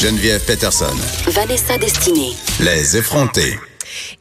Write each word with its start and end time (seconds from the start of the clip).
Geneviève 0.00 0.42
Peterson. 0.46 0.96
Vanessa 1.26 1.76
Destinée. 1.76 2.34
Les 2.58 2.96
effrontés. 2.96 3.58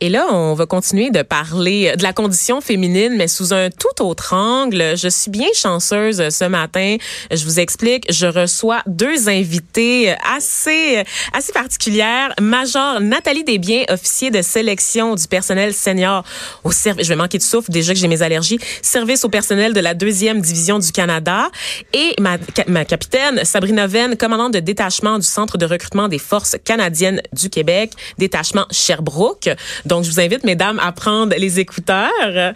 Et 0.01 0.09
là, 0.09 0.27
on 0.31 0.53
va 0.53 0.65
continuer 0.65 1.09
de 1.09 1.21
parler 1.21 1.93
de 1.97 2.03
la 2.03 2.13
condition 2.13 2.61
féminine, 2.61 3.15
mais 3.15 3.27
sous 3.27 3.53
un 3.53 3.69
tout 3.69 4.03
autre 4.03 4.33
angle. 4.33 4.97
Je 4.97 5.07
suis 5.07 5.31
bien 5.31 5.47
chanceuse 5.53 6.29
ce 6.29 6.45
matin. 6.45 6.97
Je 7.31 7.43
vous 7.43 7.59
explique. 7.59 8.11
Je 8.11 8.27
reçois 8.27 8.81
deux 8.87 9.29
invités 9.29 10.15
assez, 10.25 11.03
assez 11.33 11.51
particulières. 11.51 12.33
Major 12.39 12.99
Nathalie 12.99 13.43
Desbiens, 13.43 13.83
officier 13.89 14.31
de 14.31 14.41
sélection 14.41 15.15
du 15.15 15.27
personnel 15.27 15.73
senior 15.73 16.23
au 16.63 16.71
service. 16.71 17.05
Je 17.05 17.09
vais 17.09 17.15
manquer 17.15 17.37
de 17.37 17.43
souffle 17.43 17.71
déjà 17.71 17.93
que 17.93 17.99
j'ai 17.99 18.07
mes 18.07 18.21
allergies. 18.21 18.59
Service 18.81 19.25
au 19.25 19.29
personnel 19.29 19.73
de 19.73 19.79
la 19.79 19.93
deuxième 19.93 20.41
division 20.41 20.79
du 20.79 20.91
Canada. 20.91 21.49
Et 21.93 22.13
ma, 22.19 22.37
ma 22.67 22.85
capitaine, 22.85 23.43
Sabrina 23.43 23.87
Venn, 23.87 24.17
commandante 24.17 24.53
de 24.53 24.59
détachement 24.59 25.17
du 25.17 25.25
Centre 25.25 25.57
de 25.57 25.65
recrutement 25.65 26.07
des 26.07 26.19
forces 26.19 26.55
canadiennes 26.63 27.21
du 27.33 27.49
Québec, 27.49 27.91
détachement 28.17 28.65
Sherbrooke. 28.71 29.49
Donc, 29.85 30.03
je 30.03 30.11
vous 30.11 30.19
invite, 30.19 30.43
mesdames, 30.43 30.79
à 30.79 30.91
prendre 30.91 31.35
les 31.37 31.59
écouteurs 31.59 32.09
euh, 32.21 32.53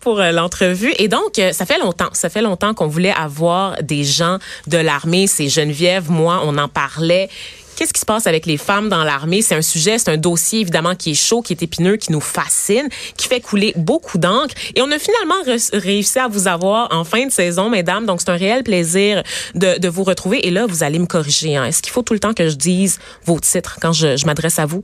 pour 0.00 0.20
euh, 0.20 0.32
l'entrevue. 0.32 0.92
Et 0.98 1.08
donc, 1.08 1.38
euh, 1.38 1.52
ça 1.52 1.66
fait 1.66 1.78
longtemps, 1.78 2.08
ça 2.12 2.28
fait 2.28 2.42
longtemps 2.42 2.74
qu'on 2.74 2.88
voulait 2.88 3.12
avoir 3.12 3.82
des 3.82 4.02
gens 4.02 4.38
de 4.66 4.78
l'armée. 4.78 5.26
C'est 5.26 5.48
Geneviève, 5.48 6.10
moi, 6.10 6.42
on 6.44 6.58
en 6.58 6.68
parlait. 6.68 7.28
Qu'est-ce 7.76 7.94
qui 7.94 8.00
se 8.00 8.06
passe 8.06 8.26
avec 8.26 8.44
les 8.44 8.58
femmes 8.58 8.90
dans 8.90 9.04
l'armée? 9.04 9.40
C'est 9.40 9.54
un 9.54 9.62
sujet, 9.62 9.98
c'est 9.98 10.10
un 10.10 10.18
dossier 10.18 10.60
évidemment 10.60 10.94
qui 10.94 11.12
est 11.12 11.14
chaud, 11.14 11.40
qui 11.40 11.54
est 11.54 11.62
épineux, 11.62 11.96
qui 11.96 12.12
nous 12.12 12.20
fascine, 12.20 12.88
qui 13.16 13.26
fait 13.26 13.40
couler 13.40 13.72
beaucoup 13.74 14.18
d'encre. 14.18 14.54
Et 14.74 14.82
on 14.82 14.90
a 14.90 14.98
finalement 14.98 15.58
réussi 15.72 16.18
à 16.18 16.28
vous 16.28 16.46
avoir 16.46 16.92
en 16.92 17.04
fin 17.04 17.24
de 17.24 17.32
saison, 17.32 17.70
mesdames. 17.70 18.04
Donc, 18.04 18.20
c'est 18.20 18.28
un 18.28 18.36
réel 18.36 18.64
plaisir 18.64 19.22
de, 19.54 19.88
vous 19.88 20.04
retrouver. 20.04 20.46
Et 20.46 20.50
là, 20.50 20.66
vous 20.66 20.82
allez 20.82 20.98
me 20.98 21.06
corriger. 21.06 21.56
Hein. 21.56 21.64
Est-ce 21.64 21.80
qu'il 21.80 21.92
faut 21.92 22.02
tout 22.02 22.12
le 22.12 22.20
temps 22.20 22.34
que 22.34 22.50
je 22.50 22.56
dise 22.56 22.98
vos 23.24 23.40
titres 23.40 23.78
quand 23.80 23.92
je 23.92 24.26
m'adresse 24.26 24.58
à 24.58 24.66
vous? 24.66 24.82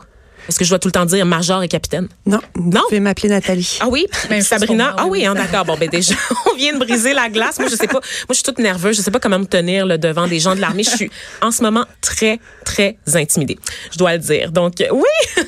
Est-ce 0.48 0.58
que 0.58 0.64
je 0.64 0.70
dois 0.70 0.78
tout 0.78 0.88
le 0.88 0.92
temps 0.92 1.04
dire 1.04 1.26
major 1.26 1.62
et 1.62 1.68
capitaine? 1.68 2.08
Non. 2.24 2.40
Non? 2.56 2.82
Pouvez 2.88 3.00
m'appeler 3.00 3.28
Nathalie. 3.28 3.78
Ah 3.80 3.88
oui? 3.88 4.06
Ben, 4.28 4.42
Sabrina? 4.42 4.94
Ah 4.98 5.06
oui, 5.06 5.24
hein, 5.24 5.34
d'accord. 5.34 5.64
Bon, 5.64 5.76
ben 5.76 5.88
déjà, 5.88 6.14
on 6.52 6.56
vient 6.56 6.72
de 6.72 6.78
briser 6.78 7.14
la 7.14 7.28
glace. 7.28 7.58
Moi, 7.58 7.68
je 7.68 7.76
sais 7.76 7.86
pas. 7.86 7.94
Moi, 7.94 8.02
je 8.30 8.34
suis 8.34 8.42
toute 8.42 8.58
nerveuse. 8.58 8.96
Je 8.96 9.02
sais 9.02 9.10
pas 9.10 9.20
comment 9.20 9.38
me 9.38 9.46
tenir 9.46 9.86
là, 9.86 9.98
devant 9.98 10.26
des 10.26 10.40
gens 10.40 10.54
de 10.54 10.60
l'armée. 10.60 10.82
Je 10.82 10.90
suis 10.90 11.10
en 11.42 11.50
ce 11.50 11.62
moment 11.62 11.84
très, 12.00 12.40
très 12.64 12.96
intimidée. 13.14 13.58
Je 13.92 13.98
dois 13.98 14.14
le 14.14 14.18
dire. 14.18 14.52
Donc, 14.52 14.74
oui, 14.78 15.44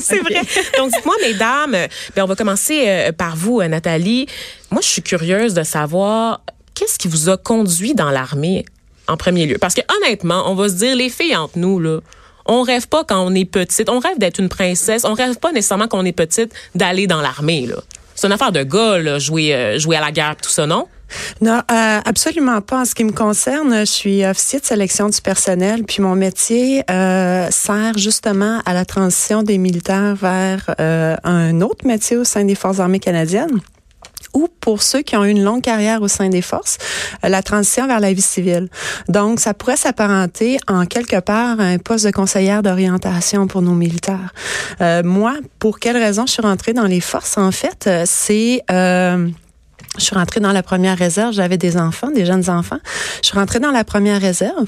c'est 0.00 0.20
vrai. 0.20 0.42
Donc, 0.78 0.92
dites-moi, 0.92 1.14
mesdames, 1.22 1.76
ben, 2.14 2.22
on 2.22 2.26
va 2.26 2.36
commencer 2.36 2.84
euh, 2.86 3.12
par 3.12 3.36
vous, 3.36 3.60
euh, 3.60 3.68
Nathalie. 3.68 4.26
Moi, 4.70 4.80
je 4.82 4.88
suis 4.88 5.02
curieuse 5.02 5.54
de 5.54 5.62
savoir 5.62 6.42
qu'est-ce 6.74 6.98
qui 6.98 7.08
vous 7.08 7.28
a 7.28 7.36
conduit 7.36 7.94
dans 7.94 8.10
l'armée 8.10 8.64
en 9.08 9.16
premier 9.16 9.46
lieu? 9.46 9.58
Parce 9.58 9.74
que 9.74 9.80
honnêtement, 9.98 10.50
on 10.50 10.54
va 10.54 10.68
se 10.68 10.74
dire, 10.74 10.94
les 10.96 11.10
filles 11.10 11.36
entre 11.36 11.58
nous, 11.58 11.80
là, 11.80 12.00
on 12.46 12.62
rêve 12.62 12.88
pas 12.88 13.04
quand 13.04 13.24
on 13.24 13.34
est 13.34 13.44
petite. 13.44 13.88
On 13.88 13.98
rêve 13.98 14.18
d'être 14.18 14.38
une 14.38 14.48
princesse. 14.48 15.04
On 15.04 15.14
rêve 15.14 15.36
pas 15.38 15.52
nécessairement 15.52 15.88
quand 15.88 15.98
on 15.98 16.04
est 16.04 16.12
petite 16.12 16.52
d'aller 16.74 17.06
dans 17.06 17.20
l'armée. 17.20 17.68
C'est 18.14 18.26
une 18.26 18.32
affaire 18.32 18.52
de 18.52 18.62
gars, 18.62 18.98
là, 18.98 19.18
jouer, 19.18 19.54
euh, 19.54 19.78
à 19.96 20.00
la 20.00 20.12
guerre, 20.12 20.36
tout 20.36 20.50
ça, 20.50 20.66
non? 20.66 20.86
Non, 21.40 21.60
euh, 21.70 22.00
absolument 22.04 22.60
pas. 22.60 22.82
En 22.82 22.84
ce 22.84 22.94
qui 22.94 23.02
me 23.02 23.12
concerne, 23.12 23.80
je 23.80 23.90
suis 23.90 24.24
officier 24.24 24.60
de 24.60 24.64
sélection 24.64 25.08
du 25.08 25.20
personnel, 25.20 25.84
puis 25.84 26.02
mon 26.02 26.14
métier 26.14 26.84
euh, 26.88 27.48
sert 27.50 27.98
justement 27.98 28.60
à 28.64 28.74
la 28.74 28.84
transition 28.84 29.42
des 29.42 29.58
militaires 29.58 30.14
vers 30.14 30.74
un 30.78 31.60
autre 31.62 31.86
métier 31.86 32.16
au 32.16 32.24
sein 32.24 32.44
des 32.44 32.54
Forces 32.54 32.78
armées 32.78 33.00
canadiennes 33.00 33.60
ou 34.34 34.48
pour 34.60 34.82
ceux 34.82 35.02
qui 35.02 35.16
ont 35.16 35.24
eu 35.24 35.30
une 35.30 35.42
longue 35.42 35.62
carrière 35.62 36.02
au 36.02 36.08
sein 36.08 36.28
des 36.28 36.42
forces, 36.42 36.78
euh, 37.24 37.28
la 37.28 37.42
transition 37.42 37.86
vers 37.86 38.00
la 38.00 38.12
vie 38.12 38.22
civile. 38.22 38.68
Donc, 39.08 39.40
ça 39.40 39.54
pourrait 39.54 39.76
s'apparenter 39.76 40.58
en 40.68 40.86
quelque 40.86 41.20
part 41.20 41.60
à 41.60 41.64
un 41.64 41.78
poste 41.78 42.06
de 42.06 42.10
conseillère 42.10 42.62
d'orientation 42.62 43.46
pour 43.46 43.62
nos 43.62 43.74
militaires. 43.74 44.32
Euh, 44.80 45.02
moi, 45.02 45.34
pour 45.58 45.78
quelle 45.78 45.96
raison 45.96 46.26
je 46.26 46.32
suis 46.32 46.42
rentrée 46.42 46.72
dans 46.72 46.86
les 46.86 47.00
forces, 47.00 47.38
en 47.38 47.52
fait, 47.52 47.86
euh, 47.86 48.04
c'est... 48.06 48.62
Euh, 48.70 49.28
je 49.98 50.04
suis 50.04 50.14
rentrée 50.14 50.38
dans 50.38 50.52
la 50.52 50.62
première 50.62 50.96
réserve. 50.96 51.32
J'avais 51.32 51.58
des 51.58 51.76
enfants, 51.76 52.10
des 52.12 52.24
jeunes 52.24 52.48
enfants. 52.48 52.78
Je 53.22 53.28
suis 53.28 53.38
rentrée 53.38 53.58
dans 53.58 53.72
la 53.72 53.82
première 53.82 54.20
réserve 54.20 54.66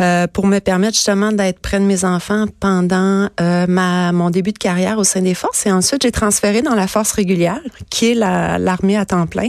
euh, 0.00 0.26
pour 0.26 0.48
me 0.48 0.58
permettre 0.58 0.94
justement 0.94 1.30
d'être 1.30 1.60
près 1.60 1.78
de 1.78 1.84
mes 1.84 2.04
enfants 2.04 2.46
pendant 2.58 3.28
euh, 3.40 3.66
ma 3.68 4.10
mon 4.10 4.30
début 4.30 4.52
de 4.52 4.58
carrière 4.58 4.98
au 4.98 5.04
sein 5.04 5.22
des 5.22 5.34
forces. 5.34 5.64
Et 5.66 5.72
ensuite, 5.72 6.02
j'ai 6.02 6.10
transféré 6.10 6.60
dans 6.60 6.74
la 6.74 6.88
force 6.88 7.12
régulière, 7.12 7.60
qui 7.88 8.12
est 8.12 8.14
l'armée 8.14 8.96
à 8.96 9.06
temps 9.06 9.28
plein, 9.28 9.48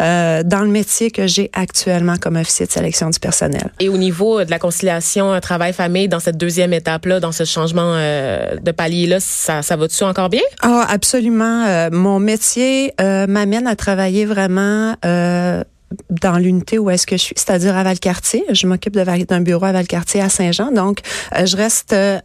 euh, 0.00 0.42
dans 0.42 0.62
le 0.62 0.68
métier 0.68 1.10
que 1.10 1.26
j'ai 1.26 1.50
actuellement 1.52 2.16
comme 2.16 2.36
officier 2.36 2.64
de 2.64 2.72
sélection 2.72 3.10
du 3.10 3.20
personnel. 3.20 3.70
Et 3.78 3.90
au 3.90 3.98
niveau 3.98 4.42
de 4.42 4.50
la 4.50 4.58
conciliation 4.58 5.38
travail-famille, 5.40 6.08
dans 6.08 6.20
cette 6.20 6.38
deuxième 6.38 6.72
étape-là, 6.72 7.20
dans 7.20 7.32
ce 7.32 7.44
changement 7.44 7.92
de 7.92 8.70
palier-là, 8.70 9.20
ça, 9.20 9.60
ça 9.60 9.76
va-tu 9.76 10.02
encore 10.04 10.30
bien? 10.30 10.42
Ah, 10.62 10.86
absolument. 10.88 11.90
mon 11.92 12.18
métier 12.18 12.94
m'amène 12.98 13.66
à 13.66 13.76
travailler 13.76 14.24
vraiment 14.24 14.61
euh, 15.04 15.64
dans 16.10 16.38
l'unité 16.38 16.78
où 16.78 16.90
est-ce 16.90 17.06
que 17.06 17.16
je 17.16 17.22
suis, 17.22 17.34
c'est-à-dire 17.36 17.76
à 17.76 17.82
Valcartier. 17.82 18.44
Je 18.50 18.66
m'occupe 18.66 18.96
d'un 18.96 19.40
bureau 19.40 19.66
à 19.66 19.72
Valcartier 19.72 20.20
à 20.20 20.28
Saint-Jean. 20.28 20.72
Donc, 20.72 21.00
euh, 21.36 21.46
je 21.46 21.56
reste 21.56 21.92
euh, 21.92 22.18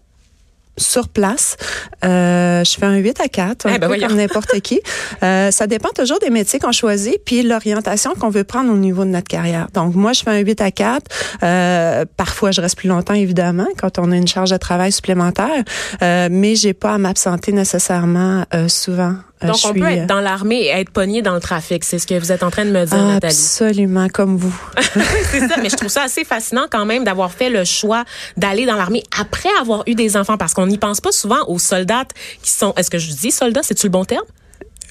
sur 0.77 1.09
place. 1.09 1.57
Euh, 2.05 2.63
je 2.63 2.77
fais 2.77 2.85
un 2.85 2.97
8 2.97 3.19
à 3.19 3.27
4, 3.27 3.65
un 3.65 3.73
eh 3.75 3.79
ben 3.79 3.89
peu 3.89 3.99
comme 3.99 4.15
n'importe 4.15 4.59
qui. 4.61 4.81
Euh, 5.23 5.51
ça 5.51 5.67
dépend 5.67 5.89
toujours 5.89 6.19
des 6.19 6.29
métiers 6.29 6.59
qu'on 6.59 6.71
choisit, 6.71 7.17
puis 7.25 7.41
l'orientation 7.41 8.13
qu'on 8.13 8.29
veut 8.29 8.43
prendre 8.43 8.71
au 8.71 8.75
niveau 8.75 9.03
de 9.03 9.09
notre 9.09 9.27
carrière. 9.27 9.67
Donc, 9.73 9.95
moi, 9.95 10.13
je 10.13 10.21
fais 10.21 10.29
un 10.29 10.39
8 10.39 10.61
à 10.61 10.69
4. 10.69 11.05
Euh, 11.41 12.05
parfois, 12.17 12.51
je 12.51 12.61
reste 12.61 12.77
plus 12.77 12.89
longtemps, 12.89 13.13
évidemment, 13.13 13.67
quand 13.77 13.97
on 13.99 14.11
a 14.11 14.15
une 14.15 14.27
charge 14.27 14.51
de 14.51 14.57
travail 14.57 14.91
supplémentaire, 14.91 15.63
mais 16.01 16.55
j'ai 16.55 16.73
pas 16.73 16.93
à 16.93 16.97
m'absenter 16.97 17.51
nécessairement 17.51 18.45
souvent. 18.67 19.15
Euh, 19.43 19.47
Donc, 19.47 19.57
on 19.65 19.73
peut 19.73 19.85
être 19.85 20.07
dans 20.07 20.19
l'armée 20.19 20.61
et 20.61 20.69
être 20.69 20.89
pogné 20.89 21.21
dans 21.21 21.33
le 21.35 21.39
trafic. 21.39 21.83
C'est 21.83 21.99
ce 21.99 22.07
que 22.07 22.17
vous 22.17 22.31
êtes 22.31 22.41
en 22.43 22.49
train 22.49 22.65
de 22.65 22.71
me 22.71 22.85
dire, 22.85 22.97
Nathalie. 22.97 23.33
Absolument, 23.33 24.07
comme 24.09 24.35
vous. 24.37 24.55
c'est 25.31 25.47
ça, 25.47 25.55
mais 25.61 25.69
je 25.69 25.75
trouve 25.75 25.89
ça 25.89 26.03
assez 26.03 26.23
fascinant 26.23 26.65
quand 26.71 26.85
même 26.85 27.03
d'avoir 27.03 27.31
fait 27.31 27.49
le 27.49 27.63
choix 27.63 28.03
d'aller 28.35 28.65
dans 28.65 28.75
l'armée 28.75 29.03
après 29.19 29.49
avoir 29.61 29.83
eu 29.85 29.93
des 29.95 30.17
enfants, 30.17 30.37
parce 30.37 30.53
qu'on 30.53 30.67
n'y 30.67 30.77
pense 30.79 31.01
pas 31.01 31.11
souvent 31.11 31.45
aux 31.47 31.59
soldats 31.59 32.05
qui 32.41 32.51
sont... 32.51 32.73
Est-ce 32.77 32.89
que 32.89 32.97
je 32.97 33.11
dis 33.13 33.31
soldats, 33.31 33.61
c'est-tu 33.63 33.87
le 33.87 33.91
bon 33.91 34.05
terme? 34.05 34.25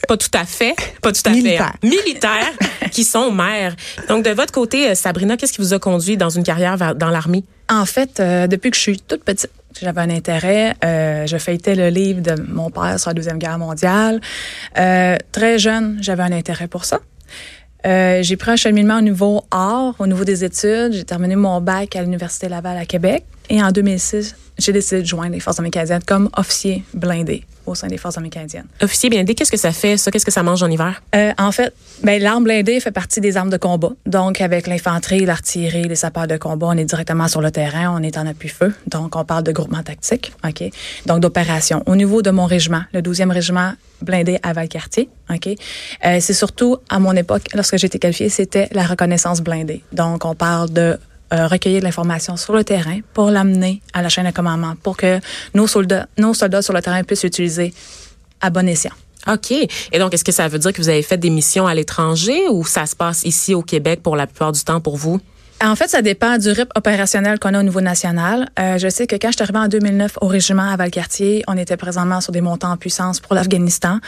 pas 0.06 0.16
tout 0.16 0.28
à 0.34 0.44
fait, 0.44 0.74
pas 1.02 1.10
tout 1.10 1.22
à 1.24 1.30
Militaire. 1.30 1.72
fait, 1.80 1.88
militaires 1.88 2.52
qui 2.92 3.02
sont 3.02 3.32
mères. 3.32 3.74
Donc 4.08 4.24
de 4.24 4.30
votre 4.30 4.52
côté, 4.52 4.90
euh, 4.90 4.94
Sabrina, 4.94 5.36
qu'est-ce 5.36 5.52
qui 5.52 5.60
vous 5.60 5.74
a 5.74 5.78
conduit 5.80 6.16
dans 6.16 6.30
une 6.30 6.44
carrière 6.44 6.94
dans 6.94 7.10
l'armée? 7.10 7.42
En 7.68 7.86
fait, 7.86 8.20
euh, 8.20 8.46
depuis 8.46 8.70
que 8.70 8.76
je 8.76 8.82
suis 8.82 9.00
toute 9.00 9.24
petite, 9.24 9.50
j'avais 9.80 10.00
un 10.00 10.10
intérêt. 10.10 10.74
Euh, 10.84 11.26
je 11.26 11.36
feuilletais 11.36 11.74
le 11.74 11.88
livre 11.88 12.20
de 12.20 12.34
mon 12.48 12.70
père 12.70 12.98
sur 12.98 13.10
la 13.10 13.14
Deuxième 13.14 13.38
Guerre 13.38 13.58
mondiale. 13.58 14.20
Euh, 14.78 15.16
très 15.32 15.58
jeune, 15.58 15.98
j'avais 16.00 16.22
un 16.22 16.32
intérêt 16.32 16.68
pour 16.68 16.84
ça. 16.84 17.00
Euh, 17.86 18.22
j'ai 18.22 18.36
pris 18.36 18.50
un 18.50 18.56
cheminement 18.56 18.98
au 18.98 19.02
niveau 19.02 19.42
art, 19.50 19.94
au 19.98 20.06
niveau 20.06 20.24
des 20.24 20.44
études. 20.44 20.92
J'ai 20.92 21.04
terminé 21.04 21.36
mon 21.36 21.60
bac 21.60 21.94
à 21.94 22.02
l'Université 22.02 22.48
Laval 22.48 22.76
à 22.76 22.84
Québec. 22.84 23.24
Et 23.48 23.62
en 23.62 23.70
2006, 23.70 24.34
j'ai 24.58 24.72
décidé 24.72 25.02
de 25.02 25.06
joindre 25.06 25.32
les 25.32 25.40
Forces 25.40 25.58
armées 25.58 25.70
canadiennes 25.70 26.02
comme 26.04 26.30
officier 26.36 26.84
blindé 26.94 27.44
au 27.66 27.74
sein 27.74 27.88
des 27.88 27.98
Forces 27.98 28.16
armées 28.16 28.30
canadiennes. 28.30 28.66
Officier 28.80 29.10
blindé, 29.10 29.34
qu'est-ce 29.34 29.50
que 29.50 29.56
ça 29.56 29.72
fait, 29.72 29.96
ça? 29.96 30.10
Qu'est-ce 30.10 30.24
que 30.24 30.32
ça 30.32 30.42
mange 30.42 30.62
en 30.62 30.70
hiver? 30.70 31.02
Euh, 31.14 31.32
en 31.38 31.52
fait, 31.52 31.74
ben, 32.02 32.22
l'arme 32.22 32.44
blindée 32.44 32.80
fait 32.80 32.90
partie 32.90 33.20
des 33.20 33.36
armes 33.36 33.50
de 33.50 33.56
combat. 33.56 33.90
Donc, 34.06 34.40
avec 34.40 34.66
l'infanterie, 34.66 35.24
l'artillerie, 35.24 35.84
les 35.84 35.96
sapeurs 35.96 36.26
de 36.26 36.36
combat, 36.36 36.68
on 36.68 36.76
est 36.76 36.84
directement 36.84 37.28
sur 37.28 37.40
le 37.40 37.50
terrain, 37.50 37.94
on 37.96 38.02
est 38.02 38.16
en 38.18 38.26
appui-feu. 38.26 38.74
Donc, 38.86 39.16
on 39.16 39.24
parle 39.24 39.42
de 39.42 39.52
groupement 39.52 39.82
tactique, 39.82 40.32
OK? 40.44 40.64
Donc, 41.06 41.20
d'opération. 41.20 41.82
Au 41.86 41.96
niveau 41.96 42.22
de 42.22 42.30
mon 42.30 42.46
régiment, 42.46 42.82
le 42.92 43.00
12e 43.00 43.30
régiment 43.30 43.72
blindé 44.02 44.38
à 44.42 44.52
Valcartier, 44.52 45.08
OK? 45.30 45.48
Euh, 46.04 46.18
c'est 46.20 46.34
surtout, 46.34 46.76
à 46.88 46.98
mon 46.98 47.12
époque, 47.12 47.42
lorsque 47.54 47.78
j'étais 47.78 47.98
qualifiée, 47.98 48.28
c'était 48.28 48.68
la 48.72 48.84
reconnaissance 48.84 49.40
blindée. 49.40 49.82
Donc, 49.92 50.24
on 50.24 50.34
parle 50.34 50.70
de 50.70 50.98
euh, 51.32 51.46
recueillir 51.46 51.80
de 51.80 51.84
l'information 51.84 52.36
sur 52.36 52.54
le 52.54 52.64
terrain 52.64 53.00
pour 53.12 53.30
l'amener 53.30 53.82
à 53.92 54.02
la 54.02 54.08
chaîne 54.08 54.26
de 54.26 54.30
commandement 54.30 54.74
pour 54.82 54.96
que 54.96 55.20
nos 55.54 55.66
soldats, 55.66 56.06
nos 56.18 56.34
soldats 56.34 56.62
sur 56.62 56.72
le 56.72 56.82
terrain 56.82 57.02
puissent 57.02 57.24
l'utiliser 57.24 57.74
à 58.40 58.50
bon 58.50 58.68
escient. 58.68 58.92
OK. 59.26 59.50
Et 59.50 59.98
donc, 59.98 60.14
est-ce 60.14 60.24
que 60.24 60.32
ça 60.32 60.46
veut 60.48 60.58
dire 60.58 60.72
que 60.72 60.80
vous 60.80 60.88
avez 60.88 61.02
fait 61.02 61.18
des 61.18 61.30
missions 61.30 61.66
à 61.66 61.74
l'étranger 61.74 62.48
ou 62.48 62.64
ça 62.64 62.86
se 62.86 62.94
passe 62.94 63.24
ici 63.24 63.54
au 63.54 63.62
Québec 63.62 64.02
pour 64.02 64.14
la 64.14 64.26
plupart 64.26 64.52
du 64.52 64.62
temps 64.62 64.80
pour 64.80 64.96
vous? 64.96 65.20
En 65.64 65.74
fait, 65.74 65.88
ça 65.88 66.02
dépend 66.02 66.36
du 66.36 66.50
RIP 66.50 66.70
opérationnel 66.74 67.38
qu'on 67.38 67.54
a 67.54 67.60
au 67.60 67.62
niveau 67.62 67.80
national. 67.80 68.50
Euh, 68.58 68.76
je 68.76 68.88
sais 68.88 69.06
que 69.06 69.16
quand 69.16 69.28
je 69.28 69.36
suis 69.36 69.42
arrivée 69.42 69.58
en 69.58 69.68
2009 69.68 70.18
au 70.20 70.26
régiment 70.26 70.70
à 70.70 70.76
Valcartier, 70.76 71.44
on 71.48 71.56
était 71.56 71.78
présentement 71.78 72.20
sur 72.20 72.30
des 72.30 72.42
montants 72.42 72.70
en 72.70 72.76
puissance 72.76 73.20
pour 73.20 73.34
l'Afghanistan. 73.34 73.98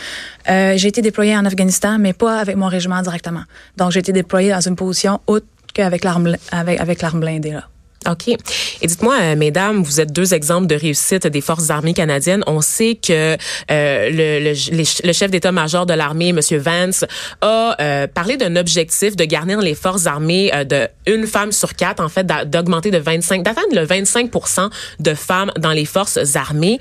Euh, 0.51 0.75
j'ai 0.77 0.89
été 0.89 1.01
déployée 1.01 1.35
en 1.37 1.47
Afghanistan, 1.47 1.97
mais 1.99 2.13
pas 2.13 2.39
avec 2.39 2.57
mon 2.57 2.67
régiment 2.67 3.01
directement. 3.01 3.45
Donc, 3.79 3.93
j'ai 3.93 4.01
été 4.01 4.13
déployée 4.13 4.51
dans 4.51 4.61
une 4.61 4.77
position 4.77 5.21
haute 5.27 5.47
qu'avec 5.73 6.05
l'arme 6.05 6.37
avec, 6.51 6.81
avec 6.81 7.03
l'arme 7.03 7.21
blindée 7.21 7.53
là. 7.53 7.69
OK. 8.07 8.29
Et 8.29 8.87
dites-moi, 8.87 9.17
euh, 9.21 9.37
mesdames, 9.37 9.83
vous 9.83 10.01
êtes 10.01 10.13
deux 10.13 10.33
exemples 10.33 10.67
de 10.67 10.77
réussite 10.77 11.27
des 11.27 11.41
forces 11.41 11.71
armées 11.71 11.95
canadiennes. 11.95 12.45
On 12.47 12.61
sait 12.61 12.95
que 12.95 13.37
euh, 13.71 14.53
le, 14.53 15.13
chef 15.13 15.31
d'état-major 15.31 15.85
de 15.85 15.95
l'armée, 15.95 16.29
M. 16.29 16.41
Vance, 16.59 17.05
a 17.41 17.77
euh, 17.81 18.07
parlé 18.07 18.37
d'un 18.37 18.55
objectif 18.57 19.17
de 19.17 19.25
garnir 19.25 19.61
les 19.61 19.75
forces 19.75 20.07
armées 20.07 20.51
de 20.69 20.89
une 21.07 21.27
femme 21.27 21.53
sur 21.53 21.75
quatre, 21.75 22.03
en 22.03 22.09
fait, 22.09 22.27
d'augmenter 22.47 22.91
de 22.91 22.99
25, 22.99 23.43
d'atteindre 23.43 23.75
le 23.75 23.85
25% 23.85 24.71
de 25.01 25.15
femmes 25.15 25.51
dans 25.59 25.73
les 25.73 25.87
forces 25.87 26.37
armées. 26.37 26.79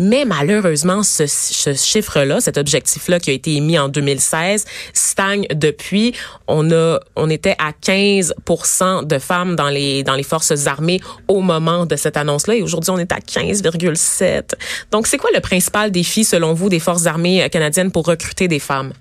Mais 0.00 0.24
malheureusement, 0.24 1.02
ce, 1.02 1.26
ce 1.26 1.74
chiffre-là, 1.74 2.40
cet 2.40 2.58
objectif-là 2.58 3.18
qui 3.20 3.30
a 3.30 3.32
été 3.32 3.54
émis 3.54 3.78
en 3.78 3.88
2016, 3.88 4.64
stagne 4.92 5.46
depuis. 5.54 6.14
On 6.46 6.70
a, 6.70 7.00
on 7.16 7.30
était 7.30 7.56
à 7.58 7.72
15% 7.72 9.06
de 9.06 9.18
femmes 9.18 9.56
dans 9.56 9.68
les 9.68 10.02
dans 10.02 10.14
les 10.14 10.22
forces 10.22 10.57
armées 10.66 11.00
au 11.28 11.40
moment 11.40 11.86
de 11.86 11.96
cette 11.96 12.16
annonce-là, 12.16 12.56
et 12.56 12.62
aujourd'hui 12.62 12.90
on 12.90 12.98
est 12.98 13.12
à 13.12 13.18
15,7. 13.18 14.54
Donc, 14.90 15.06
c'est 15.06 15.18
quoi 15.18 15.30
le 15.34 15.40
principal 15.40 15.90
défi 15.90 16.24
selon 16.24 16.54
vous 16.54 16.68
des 16.68 16.80
forces 16.80 17.06
armées 17.06 17.48
canadiennes 17.50 17.92
pour 17.92 18.06
recruter 18.06 18.48
des 18.48 18.58
femmes? 18.58 18.92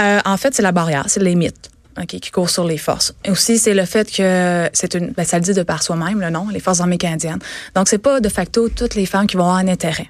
Euh, 0.00 0.20
en 0.24 0.36
fait, 0.36 0.54
c'est 0.54 0.62
la 0.62 0.72
barrière, 0.72 1.04
c'est 1.08 1.22
les 1.22 1.34
mythes. 1.34 1.70
Qui 2.08 2.30
court 2.30 2.48
sur 2.48 2.64
les 2.64 2.78
forces. 2.78 3.14
Et 3.22 3.30
aussi, 3.30 3.58
c'est 3.58 3.74
le 3.74 3.84
fait 3.84 4.10
que 4.10 4.70
c'est 4.72 4.94
une, 4.94 5.10
ben, 5.10 5.26
ça 5.26 5.36
le 5.38 5.44
dit 5.44 5.52
de 5.52 5.62
par 5.62 5.82
soi-même, 5.82 6.22
le 6.22 6.30
nom, 6.30 6.48
les 6.48 6.58
forces 6.58 6.80
armées 6.80 6.96
canadiennes. 6.96 7.40
Donc, 7.74 7.86
c'est 7.86 7.98
pas 7.98 8.20
de 8.20 8.30
facto 8.30 8.70
toutes 8.70 8.94
les 8.94 9.04
femmes 9.04 9.26
qui 9.26 9.36
vont 9.36 9.42
avoir 9.42 9.58
un 9.58 9.68
intérêt. 9.68 10.08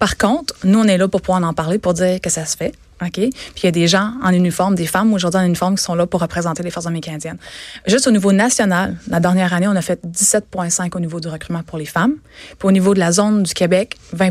Par 0.00 0.16
contre, 0.16 0.54
nous, 0.64 0.80
on 0.80 0.88
est 0.88 0.98
là 0.98 1.06
pour 1.06 1.22
pouvoir 1.22 1.40
en 1.44 1.54
parler, 1.54 1.78
pour 1.78 1.94
dire 1.94 2.20
que 2.20 2.30
ça 2.30 2.44
se 2.46 2.56
fait. 2.56 2.74
OK? 3.02 3.12
Puis 3.12 3.32
il 3.62 3.64
y 3.64 3.68
a 3.68 3.72
des 3.72 3.88
gens 3.88 4.12
en 4.22 4.30
uniforme, 4.30 4.74
des 4.74 4.86
femmes 4.86 5.12
aujourd'hui 5.12 5.40
en 5.40 5.44
uniforme 5.44 5.76
qui 5.76 5.82
sont 5.82 5.94
là 5.94 6.06
pour 6.06 6.20
représenter 6.20 6.62
les 6.62 6.70
forces 6.70 6.86
armées 6.86 7.00
canadiennes. 7.00 7.38
Juste 7.86 8.06
au 8.06 8.10
niveau 8.10 8.32
national, 8.32 8.96
la 9.08 9.20
dernière 9.20 9.52
année, 9.52 9.68
on 9.68 9.76
a 9.76 9.82
fait 9.82 10.00
17,5 10.04 10.96
au 10.96 11.00
niveau 11.00 11.20
du 11.20 11.28
recrutement 11.28 11.62
pour 11.62 11.78
les 11.78 11.86
femmes. 11.86 12.14
Puis 12.58 12.68
au 12.68 12.72
niveau 12.72 12.94
de 12.94 12.98
la 12.98 13.12
zone 13.12 13.42
du 13.42 13.54
Québec, 13.54 13.96
20 14.12 14.30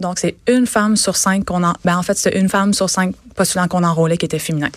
Donc 0.00 0.18
c'est 0.18 0.36
une 0.48 0.66
femme 0.66 0.96
sur 0.96 1.16
cinq 1.16 1.44
qu'on 1.44 1.62
en... 1.62 1.74
Ben, 1.84 1.96
en 1.96 2.02
fait, 2.02 2.16
c'est 2.16 2.38
une 2.38 2.48
femme 2.48 2.72
sur 2.72 2.88
cinq 2.90 3.14
postulants 3.34 3.68
qu'on 3.68 3.84
enrôlait 3.84 4.16
qui 4.16 4.24
était 4.24 4.38
féminin. 4.38 4.70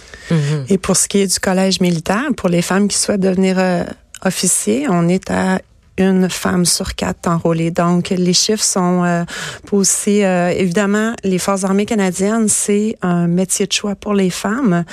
Et 0.67 0.77
pour 0.77 0.97
ce 0.97 1.07
qui 1.07 1.19
est 1.19 1.27
du 1.27 1.39
collège 1.39 1.79
militaire, 1.79 2.25
pour 2.35 2.49
les 2.49 2.61
femmes 2.61 2.87
qui 2.87 2.97
souhaitent 2.97 3.21
devenir 3.21 3.57
euh, 3.57 3.83
officiers, 4.23 4.87
on 4.89 5.07
est 5.07 5.31
à 5.31 5.59
une 5.99 6.29
femme 6.29 6.65
sur 6.65 6.95
quatre 6.95 7.27
enrôlée. 7.27 7.71
Donc, 7.71 8.09
les 8.09 8.33
chiffres 8.33 8.63
sont 8.63 9.03
euh, 9.03 9.23
aussi, 9.71 10.23
euh, 10.23 10.49
évidemment, 10.49 11.13
les 11.23 11.37
Forces 11.37 11.63
armées 11.63 11.85
canadiennes, 11.85 12.47
c'est 12.47 12.95
un 13.01 13.27
métier 13.27 13.67
de 13.67 13.71
choix 13.71 13.95
pour 13.95 14.13
les 14.13 14.29
femmes. 14.29 14.83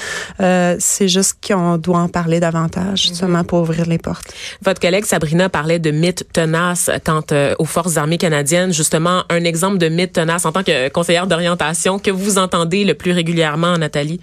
Euh, 0.41 0.77
c'est 0.79 1.09
juste 1.09 1.39
qu'on 1.47 1.79
doit 1.79 1.99
en 1.99 2.09
parler 2.09 2.41
davantage, 2.41 3.05
mhm. 3.05 3.09
justement, 3.09 3.45
pour 3.45 3.61
ouvrir 3.61 3.87
les 3.87 3.99
portes. 3.99 4.33
Votre 4.63 4.81
collègue 4.81 5.05
Sabrina 5.05 5.49
parlait 5.49 5.79
de 5.79 5.91
mythes 5.91 6.27
tenaces 6.33 6.91
quant 7.05 7.23
euh, 7.33 7.55
aux 7.59 7.65
Forces 7.65 7.97
armées 7.97 8.19
canadiennes. 8.19 8.73
Justement, 8.73 9.23
un 9.31 9.45
exemple 9.45 9.79
de 9.79 9.89
mythe 9.89 10.15
tenace 10.15 10.45
en 10.45 10.53
tant 10.53 10.63
que 10.63 10.89
conseillère 10.89 11.27
d'orientation 11.27 11.99
que 11.99 12.11
vous 12.11 12.39
entendez 12.39 12.85
le 12.85 12.95
plus 12.95 13.13
régulièrement, 13.13 13.79
Nathalie? 13.79 14.21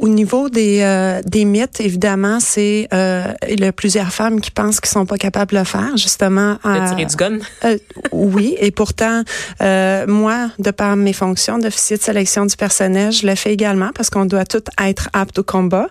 Au 0.00 0.08
niveau 0.08 0.48
des, 0.48 1.20
des 1.26 1.44
mythes, 1.44 1.80
évidemment, 1.80 2.40
c'est 2.40 2.88
il 2.92 3.60
y 3.60 3.64
a 3.64 3.72
plusieurs 3.72 4.12
femmes 4.12 4.40
qui 4.40 4.50
pensent 4.50 4.80
qu'ils 4.80 4.90
sont 4.90 5.06
pas 5.06 5.16
capables 5.16 5.54
de 5.54 5.64
faire, 5.70 5.96
justement. 5.96 6.54
De 6.64 6.88
tirer 6.88 7.06
du 7.06 7.16
gun. 7.16 7.38
Euh, 7.64 7.76
oui, 8.12 8.56
et 8.58 8.70
pourtant, 8.70 9.22
moi, 9.60 10.50
de 10.58 10.70
par 10.70 10.96
mes 10.96 11.12
fonctions 11.12 11.58
d'officier 11.58 11.98
de 11.98 12.02
sélection 12.02 12.46
du 12.46 12.56
personnel, 12.56 13.12
je 13.12 13.26
le 13.26 13.34
fais 13.34 13.52
également 13.52 13.90
parce 13.94 14.08
qu'on 14.08 14.24
doit 14.24 14.46
tout 14.46 14.62
être 14.82 15.10
apte 15.12 15.38
au 15.38 15.42
combat. 15.42 15.88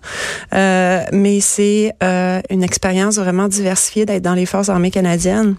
mais 0.52 1.40
c'est 1.42 1.94
une 2.50 2.64
expérience 2.64 3.18
vraiment 3.18 3.48
diversifiée 3.48 4.06
d'être 4.06 4.24
dans 4.24 4.34
les 4.34 4.46
forces 4.46 4.70
armées 4.70 4.92
canadiennes. 4.92 5.56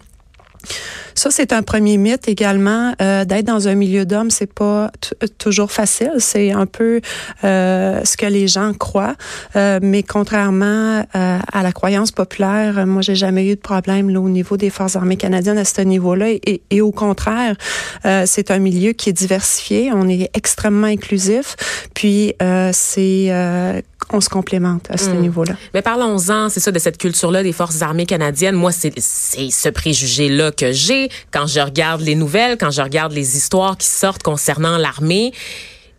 Ça, 1.20 1.31
c'est 1.31 1.52
un 1.52 1.62
premier 1.62 1.99
mythe 1.99 2.28
également. 2.28 2.94
Euh, 3.02 3.26
D'être 3.26 3.44
dans 3.44 3.69
un 3.69 3.75
milieu 3.75 4.06
d'hommes, 4.06 4.31
c'est 4.31 4.50
pas 4.50 4.90
toujours 5.37 5.70
facile. 5.70 6.12
C'est 6.17 6.50
un 6.50 6.64
peu 6.64 7.02
euh, 7.44 8.00
ce 8.06 8.17
que 8.17 8.25
les 8.25 8.49
gens 8.49 8.72
croient. 8.72 9.17
Euh, 9.55 9.81
mais 9.82 10.02
contrairement 10.02 11.05
euh, 11.14 11.38
à 11.52 11.62
la 11.62 11.72
croyance 11.72 12.11
populaire, 12.11 12.87
moi, 12.87 13.02
j'ai 13.02 13.17
jamais 13.17 13.46
eu 13.49 13.56
de 13.56 13.61
problème 13.61 14.08
là, 14.08 14.19
au 14.19 14.31
niveau 14.31 14.56
des 14.56 14.70
forces 14.70 14.96
armées 14.96 15.19
canadiennes 15.19 15.58
à 15.58 15.67
ce 15.67 15.82
niveau-là. 15.82 16.31
Et, 16.31 16.62
et, 16.70 16.81
au 16.81 16.90
contraire, 16.90 17.55
euh, 18.06 18.25
c'est 18.25 18.50
un 18.50 18.58
milieu 18.58 18.93
qui 18.93 19.11
est 19.11 19.12
diversifié. 19.12 19.93
On 19.93 20.08
est 20.08 20.31
extrêmement 20.32 20.87
inclusif. 20.87 21.55
Puis, 21.93 22.32
c'est 22.72 23.31
on 24.12 24.20
se 24.20 24.28
complémente 24.28 24.90
à 24.90 24.96
ce 24.96 25.11
hmm. 25.11 25.20
niveau-là. 25.20 25.55
Mais 25.75 25.82
parlons-en, 25.82 26.49
c'est 26.49 26.61
ça, 26.61 26.72
de 26.72 26.78
cette 26.78 26.99
culture-là 26.99 27.43
des 27.43 27.52
forces 27.52 27.82
armées 27.82 28.06
canadiennes. 28.06 28.55
Moi, 28.55 28.72
c'est 28.72 28.93
ce 28.99 29.69
préjugé-là 29.69 30.52
que 30.52 30.72
j'ai 30.72 31.09
quand 31.30 31.46
je 31.46 31.60
regarde 31.60 32.00
les 32.00 32.14
nouvelles, 32.14 32.56
quand 32.58 32.70
je 32.70 32.82
regarde 32.82 33.12
les 33.12 33.36
histoires 33.36 33.76
qui 33.76 33.86
sortent 33.86 34.22
concernant 34.22 34.76
l'armée 34.78 35.32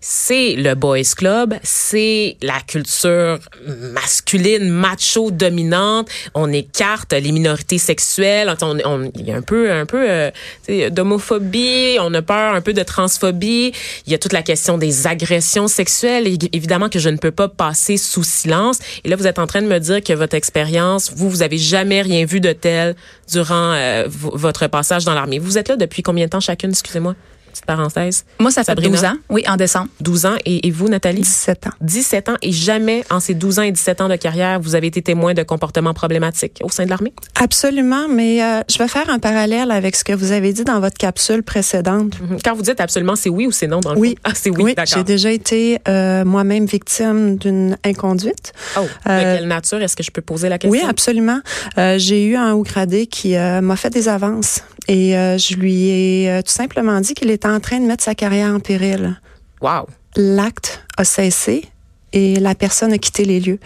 c'est 0.04 0.56
le 0.56 0.74
boys 0.74 1.04
club, 1.16 1.54
c'est 1.62 2.36
la 2.42 2.60
culture 2.62 3.38
masculine, 3.68 4.68
macho 4.68 5.30
dominante. 5.30 6.10
On 6.34 6.52
écarte 6.52 7.14
les 7.14 7.32
minorités 7.32 7.78
sexuelles. 7.78 8.52
On, 8.64 9.12
il 9.16 9.28
y 9.28 9.32
a 9.32 9.38
un 9.38 9.44
peu, 9.44 9.72
un 9.72 9.86
peu 9.86 10.04
euh, 10.10 10.90
d'homophobie. 10.90 11.98
On 12.00 12.12
a 12.16 12.24
peur 12.24 12.56
un 12.56 12.62
peu 12.62 12.74
de 12.74 12.82
transphobie. 12.82 13.74
Il 14.08 14.12
y 14.12 14.16
a 14.16 14.18
toute 14.18 14.34
la 14.34 14.42
question 14.42 14.80
des 14.80 15.06
agressions 15.06 15.68
sexuelles. 15.68 16.28
évidemment 16.52 16.90
que 16.90 17.00
je 17.00 17.10
ne 17.10 17.18
peux 17.18 17.32
pas 17.32 17.48
passer 17.48 17.98
sous 17.98 18.24
silence. 18.24 18.80
Et 19.04 19.10
là, 19.10 19.16
vous 19.16 19.28
êtes 19.28 19.38
en 19.38 19.46
train 19.46 19.62
de 19.62 19.68
me 19.68 19.80
dire 19.80 20.04
que 20.04 20.14
votre 20.14 20.36
expérience, 20.36 21.12
vous, 21.16 21.30
vous 21.30 21.44
avez 21.44 21.60
jamais 21.60 22.02
rien 22.02 22.26
vu 22.26 22.40
de 22.40 22.54
tel 22.54 22.96
durant 23.32 23.74
euh, 23.74 24.06
votre 24.08 24.66
passage 24.66 25.06
dans 25.06 25.14
l'armée. 25.14 25.38
Vous 25.38 25.60
êtes 25.60 25.70
là 25.70 25.76
depuis 25.76 26.02
combien 26.02 26.26
de 26.26 26.32
temps 26.32 26.40
chacune, 26.40 26.72
excusez-moi? 26.72 27.16
Petite 27.62 27.66
parenthèse. 27.66 28.26
Moi, 28.40 28.52
ça 28.52 28.64
fait 28.64 28.76
12 28.76 29.06
ans. 29.06 29.14
Oui, 29.30 29.44
en 29.48 29.56
décembre. 29.56 29.88
12 30.02 30.26
ans. 30.26 30.36
Et, 30.46 30.68
et, 30.68 30.72
vous, 30.72 30.88
Nathalie? 30.88 31.22
17 31.22 31.68
ans. 31.68 31.72
17 31.82 32.30
ans. 32.30 32.36
Et 32.42 32.52
jamais, 32.52 33.04
en 33.10 33.20
ces 33.20 33.34
12 33.34 33.60
ans 33.60 33.64
et 33.64 33.72
17 33.72 34.02
ans 34.02 34.10
de 34.10 34.16
carrière, 34.16 34.60
vous 34.60 34.76
avez 34.76 34.88
été 34.88 35.02
témoin 35.02 35.34
de 35.34 35.44
comportements 35.44 35.94
problématiques 35.94 36.60
au 36.64 36.70
sein 36.70 36.86
de 36.86 36.90
l'armée? 36.90 37.14
Absolument. 37.36 38.08
Mais 38.10 38.44
euh, 38.44 38.62
je 38.70 38.78
vais 38.78 38.88
faire 38.88 39.10
un 39.10 39.20
parallèle 39.20 39.72
avec 39.72 39.96
ce 39.96 40.04
que 40.04 40.14
vous 40.14 40.32
avez 40.32 40.54
dit 40.54 40.64
dans 40.64 40.80
votre 40.80 40.98
capsule 40.98 41.44
précédente. 41.44 42.20
Mhm. 42.20 42.38
Quand 42.44 42.56
vous 42.56 42.64
dites 42.64 42.80
absolument, 42.80 43.16
c'est 43.16 43.30
oui 43.30 43.48
ou 43.48 43.52
c'est 43.52 43.68
non 43.68 43.80
dans 43.80 43.94
le 43.94 44.00
Oui. 44.00 44.16
Ah, 44.24 44.32
c'est 44.34 44.50
oui. 44.50 44.64
oui 44.64 44.76
J'ai 44.86 45.04
déjà 45.04 45.32
été 45.32 45.80
euh, 45.88 46.26
moi-même 46.26 46.66
victime 46.66 47.38
d'une 47.38 47.78
inconduite. 47.84 48.54
Oh. 48.78 48.82
De 48.82 49.12
euh, 49.12 49.38
quelle 49.38 49.48
nature? 49.48 49.82
Est-ce 49.82 49.96
que 49.96 50.04
je 50.04 50.12
peux 50.12 50.22
poser 50.22 50.50
la 50.50 50.58
question? 50.58 50.80
Oui, 50.80 50.88
absolument. 50.88 51.40
Euh, 51.78 51.98
j'ai 51.98 52.26
eu 52.26 52.36
un 52.36 52.54
haut 52.54 52.64
gradé 52.64 53.08
qui 53.08 53.36
m'a 53.36 53.76
fait 53.76 53.90
des 53.90 54.08
avances 54.10 54.62
et 54.92 55.18
euh, 55.18 55.38
je 55.38 55.56
lui 55.56 55.88
ai 55.88 56.30
euh, 56.30 56.42
tout 56.42 56.52
simplement 56.52 57.00
dit 57.00 57.14
qu'il 57.14 57.30
était 57.30 57.48
en 57.48 57.62
train 57.62 57.80
de 57.80 57.86
mettre 57.86 58.04
sa 58.04 58.14
carrière 58.14 58.54
en 58.54 58.60
péril. 58.60 59.18
Wow. 59.62 59.88
L'acte 60.18 60.84
a 60.98 61.06
cessé 61.06 61.64
et 62.12 62.36
la 62.42 62.56
personne 62.56 62.92
a 62.92 62.98
quitté 62.98 63.24
les 63.24 63.40
lieux. 63.40 63.60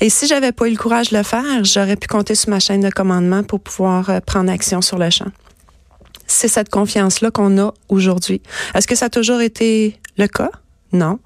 Et 0.00 0.08
si 0.08 0.28
j'avais 0.28 0.52
pas 0.52 0.68
eu 0.68 0.70
le 0.70 0.76
courage 0.76 1.10
de 1.10 1.16
le 1.16 1.24
faire, 1.24 1.64
j'aurais 1.64 1.96
pu 1.96 2.06
compter 2.06 2.36
sur 2.36 2.50
ma 2.50 2.60
chaîne 2.60 2.80
de 2.80 2.90
commandement 2.90 3.42
pour 3.42 3.58
pouvoir 3.58 4.08
euh, 4.08 4.20
prendre 4.20 4.52
action 4.52 4.80
sur 4.80 4.98
le 4.98 5.10
champ. 5.10 5.32
C'est 6.28 6.46
cette 6.46 6.68
confiance-là 6.68 7.32
qu'on 7.32 7.58
a 7.58 7.74
aujourd'hui. 7.88 8.40
Est-ce 8.72 8.86
que 8.86 8.94
ça 8.94 9.06
a 9.06 9.10
toujours 9.10 9.40
été 9.40 9.98
le 10.16 10.28
cas? 10.28 10.52
Non. 10.92 11.18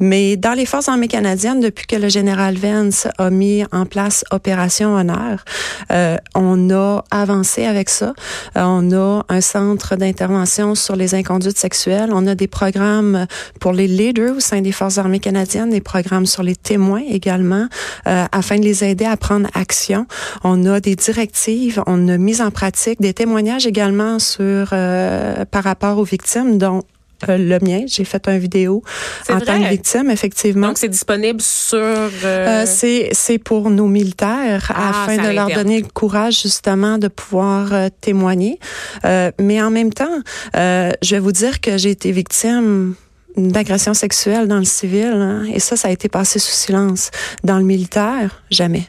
Mais 0.00 0.36
dans 0.36 0.52
les 0.52 0.64
forces 0.64 0.88
armées 0.88 1.08
canadiennes, 1.08 1.60
depuis 1.60 1.86
que 1.86 1.96
le 1.96 2.08
général 2.08 2.56
Vance 2.56 3.08
a 3.18 3.30
mis 3.30 3.64
en 3.70 3.84
place 3.84 4.24
Opération 4.30 4.94
Honneur, 4.94 5.44
euh, 5.90 6.16
on 6.34 6.70
a 6.70 7.04
avancé 7.10 7.66
avec 7.66 7.90
ça. 7.90 8.14
Euh, 8.56 8.62
on 8.64 8.90
a 8.92 9.24
un 9.28 9.40
centre 9.40 9.96
d'intervention 9.96 10.74
sur 10.74 10.96
les 10.96 11.14
inconduites 11.14 11.58
sexuelles. 11.58 12.10
On 12.12 12.26
a 12.26 12.34
des 12.34 12.48
programmes 12.48 13.26
pour 13.60 13.72
les 13.72 13.86
leaders 13.86 14.36
au 14.36 14.40
sein 14.40 14.62
des 14.62 14.72
forces 14.72 14.98
armées 14.98 15.20
canadiennes, 15.20 15.70
des 15.70 15.80
programmes 15.80 16.26
sur 16.26 16.42
les 16.42 16.56
témoins 16.56 17.02
également, 17.08 17.66
euh, 18.06 18.24
afin 18.32 18.58
de 18.58 18.64
les 18.64 18.84
aider 18.84 19.04
à 19.04 19.16
prendre 19.16 19.48
action. 19.54 20.06
On 20.42 20.64
a 20.66 20.80
des 20.80 20.96
directives, 20.96 21.82
on 21.86 22.08
a 22.08 22.16
mis 22.16 22.40
en 22.40 22.50
pratique 22.50 23.00
des 23.00 23.12
témoignages 23.12 23.66
également 23.66 24.18
sur 24.18 24.70
euh, 24.72 25.44
par 25.44 25.64
rapport 25.64 25.98
aux 25.98 26.04
victimes, 26.04 26.58
dont 26.58 26.82
euh, 27.28 27.38
le 27.38 27.58
mien. 27.60 27.84
J'ai 27.86 28.04
fait 28.04 28.26
une 28.28 28.38
vidéo 28.38 28.82
en 29.28 29.40
tant 29.40 29.60
que 29.60 29.68
victime, 29.68 30.10
effectivement. 30.10 30.68
Donc, 30.68 30.78
c'est 30.78 30.88
disponible 30.88 31.40
sur... 31.40 31.78
Euh... 31.78 32.08
Euh, 32.24 33.10
c'est 33.12 33.38
pour 33.38 33.70
nos 33.70 33.86
militaires 33.86 34.72
ah, 34.74 35.04
afin 35.04 35.16
de 35.16 35.34
leur 35.34 35.48
donner 35.48 35.80
le 35.80 35.88
courage, 35.88 36.42
justement, 36.42 36.98
de 36.98 37.08
pouvoir 37.08 37.72
euh, 37.72 37.88
témoigner. 38.00 38.58
mais 39.04 39.62
en 39.62 39.70
même 39.70 39.92
temps, 39.92 40.18
je 40.54 41.10
vais 41.10 41.18
vous 41.18 41.32
dire 41.32 41.60
que 41.60 41.78
j'ai 41.78 41.90
été 41.90 42.12
victime 42.12 42.94
d'agression 43.36 43.94
sexuelle 43.94 44.46
dans 44.48 44.58
le 44.58 44.64
civil. 44.64 45.12
Hein, 45.14 45.44
et 45.52 45.60
ça, 45.60 45.76
ça 45.76 45.88
a 45.88 45.90
été 45.90 46.08
passé 46.08 46.38
sous 46.38 46.52
silence. 46.52 47.10
Dans 47.44 47.58
le 47.58 47.64
militaire, 47.64 48.42
jamais. 48.50 48.86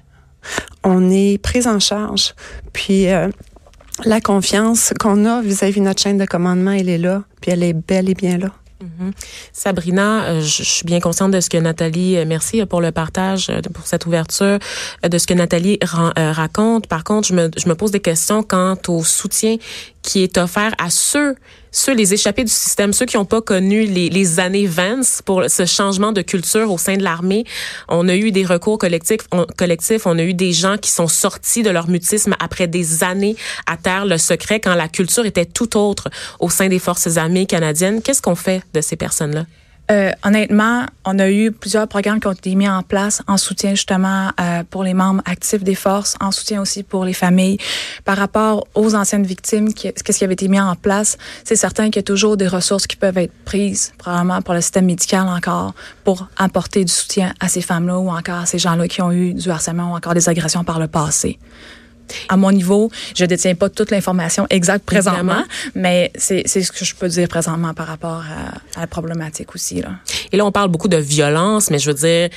On 0.84 1.10
est 1.10 1.38
pris 1.38 1.68
en 1.68 1.80
charge. 1.80 2.34
Puis 2.74 3.08
la 4.06 4.22
confiance 4.22 4.94
qu'on 5.00 5.26
a 5.26 5.42
vis-à-vis 5.42 5.80
de 5.80 5.86
notre 5.86 6.02
chaîne 6.02 6.18
de 6.18 6.26
commandement, 6.26 6.72
elle 6.72 6.90
est 6.90 6.98
là, 6.98 7.24
puis 7.42 7.52
elle 7.52 7.64
est 7.64 7.74
belle 7.74 8.10
et 8.10 8.16
bien 8.16 8.38
là. 8.38 8.50
Sabrina, 9.52 10.24
euh, 10.26 10.42
je, 10.42 10.64
suis 10.64 10.86
bien 10.86 11.00
consciente 11.00 11.32
de 11.32 11.40
ce 11.40 11.50
que 11.50 11.58
Nathalie, 11.58 12.18
euh, 12.18 12.26
merci 12.28 12.66
pour 12.66 12.82
le 12.82 12.92
partage, 12.92 13.50
euh, 13.50 13.62
pour 13.74 13.86
cette 13.88 14.06
ouverture 14.06 14.60
euh, 15.06 15.10
de 15.10 15.18
ce 15.18 15.28
que 15.28 15.34
Nathalie 15.34 15.80
euh, 15.82 16.32
raconte. 16.32 16.88
Par 16.88 17.04
contre, 17.04 17.28
je 17.28 17.34
me 17.34 17.74
pose 17.76 17.92
des 17.92 18.00
questions 18.00 18.44
quant 18.44 18.78
au 18.88 19.04
soutien 19.04 19.58
qui 20.04 20.22
est 20.22 20.38
offert 20.38 20.74
à 20.78 20.90
ceux, 20.90 21.36
ceux 21.72 21.96
les 21.96 22.14
échappés 22.14 22.44
du 22.44 22.52
système, 22.52 22.94
ceux 22.94 23.06
qui 23.06 23.18
n'ont 23.18 23.26
pas 23.26 23.42
connu 23.42 23.86
les, 23.86 24.40
années 24.40 24.68
Vance 24.68 25.22
pour 25.26 25.46
ce 25.48 25.66
changement 25.66 26.12
de 26.12 26.22
culture 26.22 26.72
au 26.72 26.78
sein 26.78 26.98
de 26.98 27.04
l'armée. 27.04 27.46
On 27.88 28.08
a 28.08 28.16
eu 28.16 28.32
des 28.32 28.46
recours 28.46 28.78
collectifs, 28.78 29.22
on, 29.32 29.46
collectifs, 29.58 30.06
on 30.06 30.18
a 30.20 30.24
eu 30.24 30.34
des 30.34 30.54
gens 30.54 30.78
qui 30.78 30.92
sont 30.92 31.08
sortis 31.08 31.64
de 31.64 31.70
leur 31.70 31.88
mutisme 31.88 32.36
après 32.40 32.68
des 32.68 33.04
années 33.04 33.36
à 33.66 33.78
terre 33.78 34.06
le 34.06 34.18
secret 34.18 34.60
quand 34.60 34.76
la 34.76 34.88
culture 34.88 35.26
était 35.26 35.46
tout 35.46 35.78
autre 35.78 36.10
au 36.40 36.50
sein 36.50 36.68
des 36.68 36.80
forces 36.80 37.18
armées 37.18 37.46
canadiennes. 37.46 38.02
Qu'est-ce 38.02 38.22
qu'on 38.22 38.36
fait 38.36 38.62
de 38.74 38.82
ces 38.82 38.96
personnes-là? 38.96 39.46
Euh, 39.94 40.12
honnêtement, 40.24 40.86
on 41.06 41.20
a 41.20 41.30
eu 41.30 41.52
plusieurs 41.52 41.88
programmes 41.88 42.20
qui 42.20 42.26
ont 42.26 42.32
été 42.32 42.56
mis 42.56 42.68
en 42.68 42.82
place 42.82 43.22
en 43.28 43.38
soutien 43.38 43.72
justement 43.72 44.30
euh, 44.40 44.64
pour 44.68 44.84
les 44.84 44.96
membres 44.96 45.22
actifs 45.26 45.64
des 45.64 45.76
forces, 45.76 46.16
en 46.20 46.32
soutien 46.32 46.62
aussi 46.62 46.82
pour 46.82 47.06
les 47.06 47.14
familles. 47.14 47.58
Par 48.04 48.18
rapport 48.18 48.66
aux 48.74 48.96
anciennes 48.96 49.26
victimes, 49.26 49.72
qu'est-ce 49.72 50.04
qui 50.04 50.24
avait 50.24 50.34
été 50.34 50.48
mis 50.48 50.60
en 50.60 50.76
place, 50.76 51.18
c'est 51.44 51.56
certain 51.56 51.86
qu'il 51.86 51.98
y 51.98 52.00
a 52.00 52.04
toujours 52.04 52.38
des 52.38 52.48
ressources 52.48 52.88
qui 52.88 52.96
peuvent 52.96 53.20
être 53.20 53.34
prises, 53.46 53.94
probablement 54.00 54.42
pour 54.42 54.56
le 54.56 54.62
système 54.62 54.86
médical 54.86 55.28
encore, 55.28 55.76
pour 56.04 56.28
apporter 56.38 56.84
du 56.84 56.92
soutien 56.92 57.34
à 57.40 57.48
ces 57.48 57.62
femmes-là 57.62 58.00
ou 58.00 58.10
encore 58.10 58.40
à 58.40 58.46
ces 58.48 58.58
gens-là 58.58 58.88
qui 58.88 59.04
ont 59.04 59.12
eu 59.12 59.36
du 59.36 59.52
harcèlement 59.52 59.92
ou 59.92 59.96
encore 59.96 60.16
des 60.16 60.28
agressions 60.28 60.64
par 60.64 60.80
le 60.80 60.88
passé. 60.88 61.38
À 62.30 62.38
mon 62.38 62.52
niveau, 62.52 62.92
je 63.16 63.26
détiens 63.26 63.56
pas 63.56 63.70
toute 63.70 63.92
l'information 63.92 64.46
exacte 64.50 64.86
présentement, 64.86 65.44
mais 65.76 66.12
c'est 66.16 66.44
c'est 66.46 66.62
ce 66.62 66.72
que 66.72 66.86
je 66.86 66.96
peux 66.96 67.08
dire 67.08 67.28
présentement 67.28 67.74
par 67.74 67.88
rapport 67.88 68.24
à, 68.24 68.78
à 68.78 68.82
la 68.82 68.88
problématique 68.88 69.56
aussi. 69.56 69.82
Là. 69.82 69.92
Et 70.32 70.38
là, 70.38 70.46
on 70.46 70.52
parle 70.52 70.70
beaucoup 70.70 70.88
de 70.88 70.98
violence, 70.98 71.70
mais 71.70 71.80
je 71.80 71.92
veux 71.92 71.98
dire, 71.98 72.30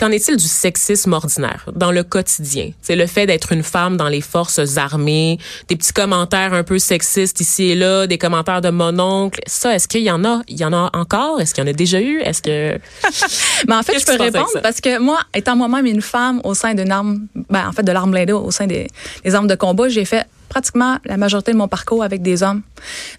qu'en 0.00 0.10
est-il 0.10 0.36
du 0.38 0.48
sexisme 0.48 1.12
ordinaire 1.12 1.66
dans 1.76 1.92
le 1.92 2.02
quotidien? 2.02 2.70
C'est 2.80 2.96
le 2.96 3.06
fait 3.06 3.26
d'être 3.26 3.52
une 3.52 3.62
femme 3.62 3.98
dans 3.98 4.08
les 4.08 4.22
forces 4.22 4.78
armées, 4.78 5.38
des 5.68 5.76
petits 5.76 5.92
commentaires 5.92 6.54
un 6.54 6.64
peu 6.64 6.78
sexistes 6.78 7.40
ici 7.40 7.64
et 7.64 7.74
là, 7.74 8.06
des 8.06 8.16
commentaires 8.16 8.62
de 8.62 8.70
mon 8.70 8.98
oncle. 8.98 9.40
Ça, 9.46 9.74
est-ce 9.74 9.86
qu'il 9.86 10.00
y 10.00 10.10
en 10.10 10.24
a? 10.24 10.40
Il 10.48 10.58
y 10.58 10.64
en 10.64 10.72
a 10.72 10.90
encore? 10.94 11.38
Est-ce 11.40 11.52
qu'il 11.54 11.62
y 11.62 11.66
en 11.66 11.70
a 11.70 11.74
déjà 11.74 12.00
eu? 12.00 12.20
Est-ce 12.20 12.40
que... 12.40 12.78
Mais 13.68 13.74
en 13.74 13.82
fait, 13.82 13.98
je 13.98 14.06
peux 14.06 14.22
répondre 14.22 14.48
parce 14.62 14.80
que 14.80 14.98
moi, 14.98 15.20
étant 15.34 15.54
moi-même 15.54 15.84
une 15.84 16.02
femme 16.02 16.40
au 16.44 16.54
sein 16.54 16.72
d'une 16.72 16.90
arme, 16.90 17.26
ben, 17.50 17.68
en 17.68 17.72
fait, 17.72 17.82
de 17.82 17.92
l'arme 17.92 18.10
blindée 18.10 18.32
au 18.32 18.50
sein 18.50 18.66
des, 18.66 18.86
des 19.22 19.34
armes 19.34 19.48
de 19.48 19.54
combat, 19.54 19.88
j'ai 19.90 20.06
fait 20.06 20.26
pratiquement 20.50 20.98
la 21.06 21.16
majorité 21.16 21.52
de 21.52 21.56
mon 21.56 21.68
parcours 21.68 22.04
avec 22.04 22.20
des 22.20 22.42
hommes. 22.42 22.60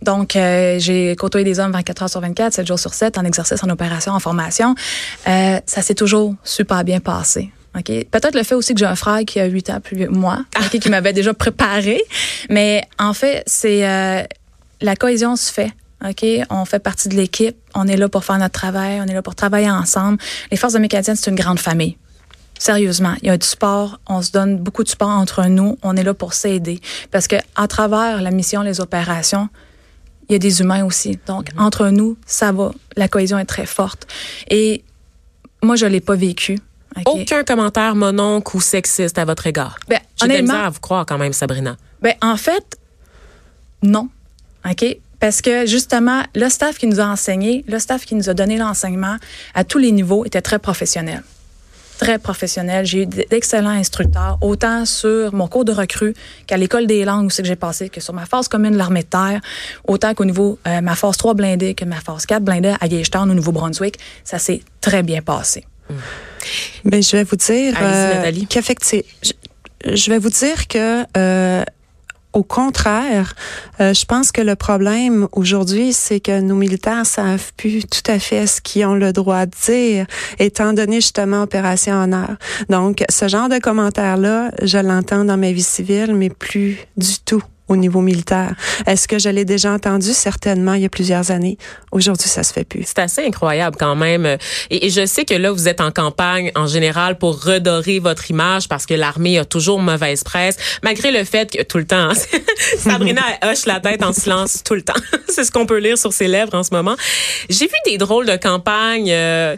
Donc, 0.04 0.36
euh, 0.36 0.78
j'ai 0.78 1.16
côtoyé 1.16 1.44
des 1.44 1.60
hommes 1.60 1.72
24 1.72 2.04
heures 2.04 2.10
sur 2.10 2.22
24, 2.22 2.54
7 2.54 2.68
jours 2.68 2.78
sur 2.78 2.94
7, 2.94 3.18
en 3.18 3.26
exercice, 3.26 3.64
en 3.64 3.70
opération, 3.70 4.12
en 4.12 4.20
formation. 4.20 4.76
Euh, 5.28 5.60
ça 5.66 5.82
s'est 5.82 5.96
toujours 5.96 6.36
super 6.44 6.84
bien 6.84 7.00
passé. 7.00 7.50
Peut-être 7.74 8.36
le 8.36 8.44
fait 8.44 8.54
aussi 8.54 8.74
que 8.74 8.80
j'ai 8.80 8.86
un 8.86 8.98
frère 8.98 9.22
qui 9.26 9.40
a 9.40 9.46
8 9.46 9.70
ans 9.70 9.80
plus 9.80 9.96
vieux 9.96 10.08
que 10.08 10.12
moi, 10.12 10.44
OK, 10.60 10.78
qui 10.78 10.90
m'avait 10.90 11.14
déjà 11.14 11.34
préparé. 11.34 12.02
Mais 12.50 12.84
en 13.00 13.14
fait, 13.14 13.44
c'est 13.48 13.88
euh, 13.88 14.24
la 14.82 14.96
cohésion 14.96 15.36
se 15.36 15.52
fait. 15.52 15.72
OK, 16.08 16.26
on 16.50 16.66
fait 16.66 16.80
partie 16.80 17.10
de 17.10 17.16
l'équipe, 17.16 17.56
on 17.76 17.88
est 17.88 17.96
là 17.96 18.10
pour 18.10 18.26
faire 18.26 18.40
notre 18.40 18.60
travail, 18.60 19.00
on 19.02 19.06
est 19.06 19.14
là 19.14 19.22
pour 19.22 19.36
travailler 19.36 19.70
ensemble. 19.70 20.18
Les 20.50 20.58
forces 20.58 20.74
de 20.74 20.80
mécaniciennes, 20.80 21.16
c'est 21.16 21.30
une 21.30 21.38
grande 21.38 21.60
famille. 21.60 21.96
Sérieusement, 22.62 23.16
il 23.24 23.28
y 23.28 23.32
a 23.32 23.40
du 23.40 23.48
sport, 23.48 24.00
on 24.06 24.22
se 24.22 24.30
donne 24.30 24.60
beaucoup 24.60 24.84
de 24.84 24.88
sport 24.88 25.10
entre 25.10 25.46
nous, 25.46 25.80
on 25.82 25.96
est 25.96 26.04
là 26.04 26.14
pour 26.14 26.34
s'aider 26.36 26.80
parce 27.10 27.28
que 27.28 27.38
à 27.56 27.68
travers 27.68 28.22
la 28.22 28.30
mission, 28.30 28.62
les 28.62 28.80
opérations, 28.80 29.50
il 30.30 30.34
y 30.34 30.36
a 30.36 30.38
des 30.38 30.62
humains 30.62 30.86
aussi. 30.86 31.18
Donc 31.26 31.48
entre 31.58 31.88
nous, 31.88 32.18
ça 32.28 32.52
va, 32.52 32.72
la 32.96 33.08
cohésion 33.08 33.40
est 33.40 33.46
très 33.46 33.66
forte. 33.66 34.06
Et 34.48 34.84
moi, 35.64 35.76
je 35.76 35.88
l'ai 35.88 36.02
pas 36.02 36.14
vécu. 36.14 36.60
Aucun 37.08 37.44
commentaire 37.44 37.96
mononcle 37.96 38.56
ou 38.56 38.62
sexiste 38.62 39.18
à 39.18 39.26
votre 39.26 39.48
égard. 39.48 39.80
Ben, 39.88 40.00
J'ai 40.20 40.26
honnêtement- 40.26 40.66
à 40.66 40.70
vous 40.70 40.80
croire 40.82 41.08
quand 41.08 41.18
même, 41.18 41.34
Sabrina. 41.34 41.78
Ben, 42.00 42.14
en 42.22 42.38
fait, 42.38 42.78
non. 43.82 44.08
OK? 44.70 44.86
Parce 45.20 45.42
que 45.42 45.66
justement, 45.66 46.22
le 46.36 46.48
staff 46.48 46.78
qui 46.78 46.86
nous 46.86 47.00
a 47.00 47.06
enseigné, 47.06 47.66
le 47.68 47.80
staff 47.80 48.06
qui 48.06 48.14
nous 48.14 48.30
a 48.30 48.36
donné 48.36 48.60
l'enseignement 48.60 49.18
à 49.56 49.64
tous 49.64 49.80
les 49.80 49.92
niveaux 49.92 50.26
était 50.26 50.44
très 50.44 50.60
professionnel. 50.60 51.24
Très 52.02 52.18
professionnel. 52.18 52.84
J'ai 52.84 53.04
eu 53.04 53.06
d'excellents 53.06 53.70
instructeurs, 53.70 54.40
autant 54.42 54.86
sur 54.86 55.36
mon 55.36 55.48
cours 55.48 55.66
de 55.66 55.72
recrue 55.72 56.16
qu'à 56.48 56.58
l'école 56.58 56.88
des 56.88 57.06
langues 57.06 57.28
où 57.28 57.30
c'est 57.30 57.44
que 57.44 57.48
j'ai 57.48 57.56
passé, 57.56 57.90
que 57.90 58.02
sur 58.02 58.16
ma 58.16 58.26
phase 58.26 58.48
commune 58.48 58.72
de 58.72 58.78
l'armée 58.78 59.04
de 59.04 59.08
terre, 59.08 59.40
autant 59.88 60.16
qu'au 60.16 60.26
niveau 60.26 60.58
euh, 60.68 60.82
ma 60.82 60.96
phase 60.96 61.18
3 61.18 61.36
blindée 61.36 61.76
que 61.76 61.86
ma 61.86 62.02
phase 62.02 62.26
4 62.26 62.44
blindée 62.44 62.74
à 62.82 62.88
Gagetown 62.88 63.30
au 63.30 63.36
Nouveau-Brunswick. 63.36 64.00
Ça 64.24 64.40
s'est 64.40 64.62
très 64.82 65.04
bien 65.04 65.22
passé. 65.22 65.64
Mais 66.86 67.04
je 67.04 67.18
vais 67.18 67.24
vous 67.24 67.36
dire 67.36 67.74
Nathalie. 67.80 68.48
qu'effectivement, 68.48 69.04
je, 69.22 69.34
je 69.96 70.10
vais 70.10 70.18
vous 70.18 70.30
dire 70.32 70.68
que 70.68 71.04
euh, 71.16 71.64
au 72.34 72.44
contraire, 72.44 73.36
euh, 73.80 73.94
je 73.94 74.06
pense 74.06 74.32
que 74.32 74.42
le 74.42 74.56
problème 74.56 75.28
aujourd'hui, 75.34 75.94
c'est 75.94 76.20
que 76.20 76.40
nos 76.40 76.56
militaires 76.56 77.06
savent 77.06 77.52
plus 77.58 77.84
tout 77.86 78.10
à 78.10 78.20
fait 78.20 78.48
ce 78.48 78.62
qu'ils 78.62 78.86
ont 78.86 78.96
le 78.96 79.12
droit 79.12 79.46
de 79.46 79.52
dire, 79.66 80.06
étant 80.40 80.74
donné 80.74 80.98
justement 80.98 81.44
Opération 81.44 81.96
Honneur. 81.96 82.38
Donc, 82.70 83.04
ce 83.10 83.28
genre 83.28 83.50
de 83.50 83.60
commentaires-là, 83.60 84.52
je 84.62 84.78
l'entends 84.78 85.26
dans 85.26 85.38
ma 85.38 85.52
vie 85.52 85.64
civile, 85.64 86.16
mais 86.16 86.30
plus 86.30 86.78
du 86.98 87.20
tout 87.26 87.44
au 87.72 87.78
niveau 87.78 88.02
militaire. 88.02 88.54
Est-ce 88.86 89.08
que 89.08 89.18
je 89.18 89.30
l'ai 89.30 89.46
déjà 89.46 89.72
entendu? 89.72 90.14
Certainement, 90.14 90.74
il 90.74 90.82
y 90.82 90.86
a 90.86 90.90
plusieurs 90.90 91.32
années. 91.32 91.58
Aujourd'hui, 91.92 92.28
ça 92.28 92.44
se 92.44 92.54
fait 92.54 92.66
plus. 92.66 92.84
C'est 92.86 93.00
assez 93.00 93.26
incroyable 93.26 93.78
quand 93.80 93.96
même. 93.96 94.38
Et, 94.70 94.90
je 94.90 95.06
sais 95.06 95.26
que 95.26 95.34
là, 95.34 95.52
vous 95.52 95.68
êtes 95.68 95.82
en 95.82 95.92
campagne 95.92 96.52
en 96.56 96.68
général 96.68 97.18
pour 97.18 97.44
redorer 97.44 98.00
votre 98.00 98.30
image 98.30 98.68
parce 98.68 98.86
que 98.86 98.94
l'armée 98.94 99.40
a 99.40 99.46
toujours 99.46 99.80
mauvaise 99.80 100.24
presse, 100.24 100.58
malgré 100.84 101.12
le 101.12 101.24
fait 101.24 101.50
que 101.50 101.64
tout 101.64 101.78
le 101.78 101.86
temps, 101.86 102.12
Sabrina 102.78 103.22
elle 103.42 103.50
hoche 103.50 103.66
la 103.66 103.80
tête 103.80 104.04
en 104.04 104.14
silence 104.14 104.64
tout 104.64 104.76
le 104.76 104.82
temps. 104.82 104.94
C'est 105.30 105.46
ce 105.46 105.52
qu'on 105.52 105.66
peut 105.66 105.80
lire 105.80 105.98
sur 105.98 106.12
ses 106.12 106.28
lèvres 106.28 106.54
en 106.54 106.64
ce 106.64 106.74
moment. 106.74 106.96
J'ai 107.50 107.68
vu 107.68 107.76
des 107.86 107.98
drôles 107.98 108.26
de 108.26 108.36
campagnes. 108.36 109.12
euh, 109.12 109.56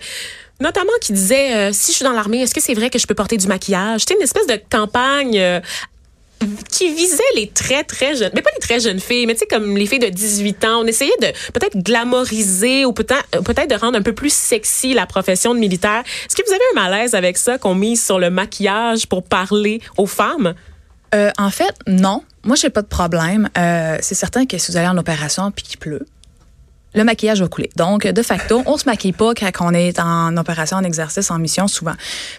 Notamment 0.59 0.93
qui 1.01 1.13
disaient 1.13 1.55
euh, 1.55 1.69
si 1.73 1.91
je 1.91 1.97
suis 1.97 2.05
dans 2.05 2.13
l'armée, 2.13 2.41
est-ce 2.41 2.53
que 2.53 2.61
c'est 2.61 2.75
vrai 2.75 2.89
que 2.89 2.99
je 2.99 3.07
peux 3.07 3.15
porter 3.15 3.37
du 3.37 3.47
maquillage 3.47 4.01
C'était 4.01 4.13
une 4.13 4.21
espèce 4.21 4.47
de 4.47 4.57
campagne 4.69 5.37
euh, 5.37 5.59
qui 6.71 6.93
visait 6.93 7.23
les 7.35 7.47
très 7.47 7.83
très 7.83 8.15
jeunes, 8.15 8.31
mais 8.33 8.41
pas 8.41 8.49
les 8.53 8.61
très 8.61 8.79
jeunes 8.79 8.99
filles, 8.99 9.25
mais 9.25 9.33
tu 9.33 9.39
sais 9.39 9.45
comme 9.45 9.77
les 9.77 9.85
filles 9.85 9.99
de 9.99 10.09
18 10.09 10.65
ans. 10.65 10.81
On 10.81 10.85
essayait 10.85 11.11
de 11.21 11.27
peut-être 11.51 11.77
glamoriser 11.77 12.85
ou 12.85 12.93
peut-être 12.93 13.25
euh, 13.35 13.41
peut-être 13.41 13.69
de 13.69 13.75
rendre 13.75 13.97
un 13.97 14.01
peu 14.01 14.13
plus 14.13 14.33
sexy 14.33 14.93
la 14.93 15.05
profession 15.05 15.53
de 15.53 15.59
militaire. 15.59 16.03
Est-ce 16.25 16.35
que 16.35 16.43
vous 16.45 16.53
avez 16.53 16.63
un 16.75 16.89
malaise 16.89 17.15
avec 17.15 17.37
ça 17.37 17.57
qu'on 17.57 17.75
mise 17.75 18.03
sur 18.03 18.19
le 18.19 18.29
maquillage 18.29 19.07
pour 19.07 19.23
parler 19.23 19.81
aux 19.97 20.07
femmes? 20.07 20.53
Euh, 21.13 21.31
en 21.37 21.49
fait, 21.49 21.75
non. 21.87 22.23
Moi, 22.43 22.55
j'ai 22.55 22.69
pas 22.69 22.81
de 22.81 22.87
problème. 22.87 23.49
Euh, 23.57 23.97
c'est 24.01 24.15
certain 24.15 24.45
que 24.45 24.57
si 24.57 24.71
vous 24.71 24.77
allez 24.77 24.87
en 24.87 24.97
opération 24.97 25.51
puis 25.51 25.63
qu'il 25.63 25.77
pleut, 25.77 26.05
le 26.93 27.03
maquillage 27.03 27.41
va 27.41 27.47
couler. 27.47 27.69
Donc, 27.75 28.07
de 28.07 28.21
facto, 28.21 28.63
on 28.65 28.77
se 28.77 28.85
maquille 28.85 29.13
pas 29.13 29.33
quand 29.33 29.51
on 29.61 29.73
est 29.73 29.99
en 29.99 30.35
opération, 30.37 30.77
en 30.77 30.83
exercice, 30.83 31.31
en 31.31 31.39
mission, 31.39 31.67
souvent. 31.67 31.95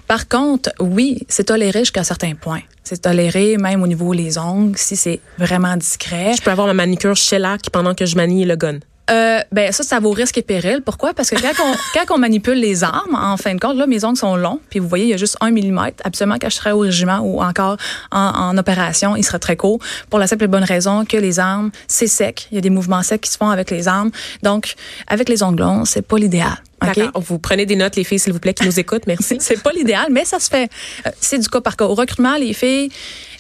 Par 0.07 0.29
contre, 0.29 0.71
oui, 0.81 1.27
c'est 1.29 1.45
toléré 1.45 1.81
jusqu'à 1.81 2.01
un 2.01 2.05
certain 2.05 2.35
point. 2.35 2.61
C'est 2.83 3.03
toléré 3.03 3.57
même 3.57 3.83
au 3.83 3.87
niveau 3.87 4.15
des 4.15 4.39
ongles, 4.39 4.77
si 4.77 4.97
c'est 4.97 5.21
vraiment 5.39 5.77
discret. 5.77 6.35
Je 6.37 6.43
peux 6.43 6.51
avoir 6.51 6.67
ma 6.67 6.75
manicure 6.75 7.17
shellac 7.17 7.71
pendant 7.71 7.95
que 7.95 8.07
je 8.07 8.17
manie 8.17 8.45
le 8.45 8.57
gun. 8.57 8.79
Euh, 9.11 9.41
ben 9.53 9.71
ça, 9.71 9.83
ça 9.83 10.01
vaut 10.01 10.13
risque 10.13 10.39
et 10.39 10.43
péril. 10.43 10.81
Pourquoi? 10.83 11.13
Parce 11.13 11.31
que 11.31 11.37
quand 11.37 11.63
on, 11.63 11.75
quand 11.95 12.15
on 12.15 12.19
manipule 12.19 12.59
les 12.59 12.85
armes, 12.85 13.15
en 13.15 13.37
fin 13.37 13.55
de 13.55 13.61
compte, 13.61 13.77
là, 13.77 13.87
mes 13.87 14.05
ongles 14.05 14.17
sont 14.17 14.37
longs, 14.37 14.61
puis 14.71 14.79
vous 14.79 14.89
voyez, 14.89 15.05
il 15.05 15.11
y 15.11 15.15
a 15.15 15.19
juste 15.19 15.37
un 15.41 15.51
millimètre. 15.51 16.03
Absolument, 16.05 16.37
quand 16.41 16.49
je 16.49 16.57
serais 16.57 16.73
au 16.73 16.81
régiment 16.81 17.19
ou 17.19 17.43
encore 17.43 17.77
en, 18.11 18.21
en 18.21 18.59
opération, 18.59 19.17
il 19.17 19.25
serait 19.25 19.39
très 19.39 19.57
court, 19.57 19.79
pour 20.09 20.19
la 20.19 20.27
simple 20.27 20.45
et 20.45 20.49
bonne 20.49 20.65
raison 20.65 21.05
que 21.05 21.17
les 21.17 21.39
armes, 21.39 21.71
c'est 21.87 22.07
sec. 22.07 22.49
Il 22.51 22.55
y 22.55 22.59
a 22.59 22.61
des 22.61 22.71
mouvements 22.71 23.03
secs 23.03 23.21
qui 23.21 23.31
se 23.31 23.37
font 23.37 23.51
avec 23.51 23.71
les 23.71 23.89
armes. 23.89 24.11
Donc, 24.43 24.75
avec 25.07 25.29
les 25.29 25.43
ongles 25.43 25.63
longs, 25.63 25.85
c'est 25.85 26.03
pas 26.03 26.17
l'idéal. 26.17 26.57
OK? 26.83 26.97
D'accord. 26.97 27.23
Vous 27.23 27.39
prenez 27.39 27.67
des 27.67 27.77
notes, 27.77 27.97
les 27.97 28.05
filles, 28.05 28.19
s'il 28.19 28.33
vous 28.33 28.39
plaît, 28.39 28.55
qui 28.55 28.65
nous 28.65 28.79
écoutent. 28.79 29.07
Merci. 29.07 29.37
C'est 29.41 29.63
pas 29.63 29.71
l'idéal, 29.73 30.07
mais 30.11 30.25
ça 30.25 30.39
se 30.39 30.49
fait. 30.51 30.71
Euh, 31.07 31.11
C'est 31.21 31.39
du 31.39 31.49
cas 31.49 31.61
par 31.61 31.77
cas. 31.77 31.85
Au 31.87 31.95
recrutement, 31.95 32.37
les 32.37 32.53
filles, 32.53 32.91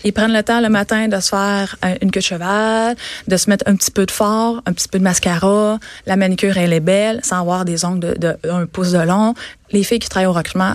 ils 0.04 0.12
prennent 0.12 0.32
le 0.32 0.42
temps 0.42 0.60
le 0.60 0.68
matin 0.68 1.08
de 1.08 1.18
se 1.18 1.30
faire 1.30 1.76
euh, 1.84 1.94
une 2.02 2.10
queue 2.10 2.20
de 2.20 2.24
cheval, 2.24 2.94
de 3.26 3.36
se 3.36 3.48
mettre 3.48 3.64
un 3.66 3.74
petit 3.74 3.90
peu 3.90 4.06
de 4.06 4.10
fard, 4.10 4.62
un 4.66 4.72
petit 4.72 4.88
peu 4.88 4.98
de 4.98 5.04
mascara. 5.04 5.78
La 6.06 6.16
manicure, 6.16 6.56
elle 6.58 6.72
est 6.72 6.80
belle, 6.80 7.20
sans 7.22 7.40
avoir 7.40 7.64
des 7.64 7.84
ongles 7.84 8.18
de, 8.18 8.36
pouce 8.66 8.92
de 8.92 9.00
long. 9.00 9.34
Les 9.72 9.82
filles 9.82 9.98
qui 9.98 10.08
travaillent 10.08 10.26
au 10.26 10.32
recrutement, 10.32 10.74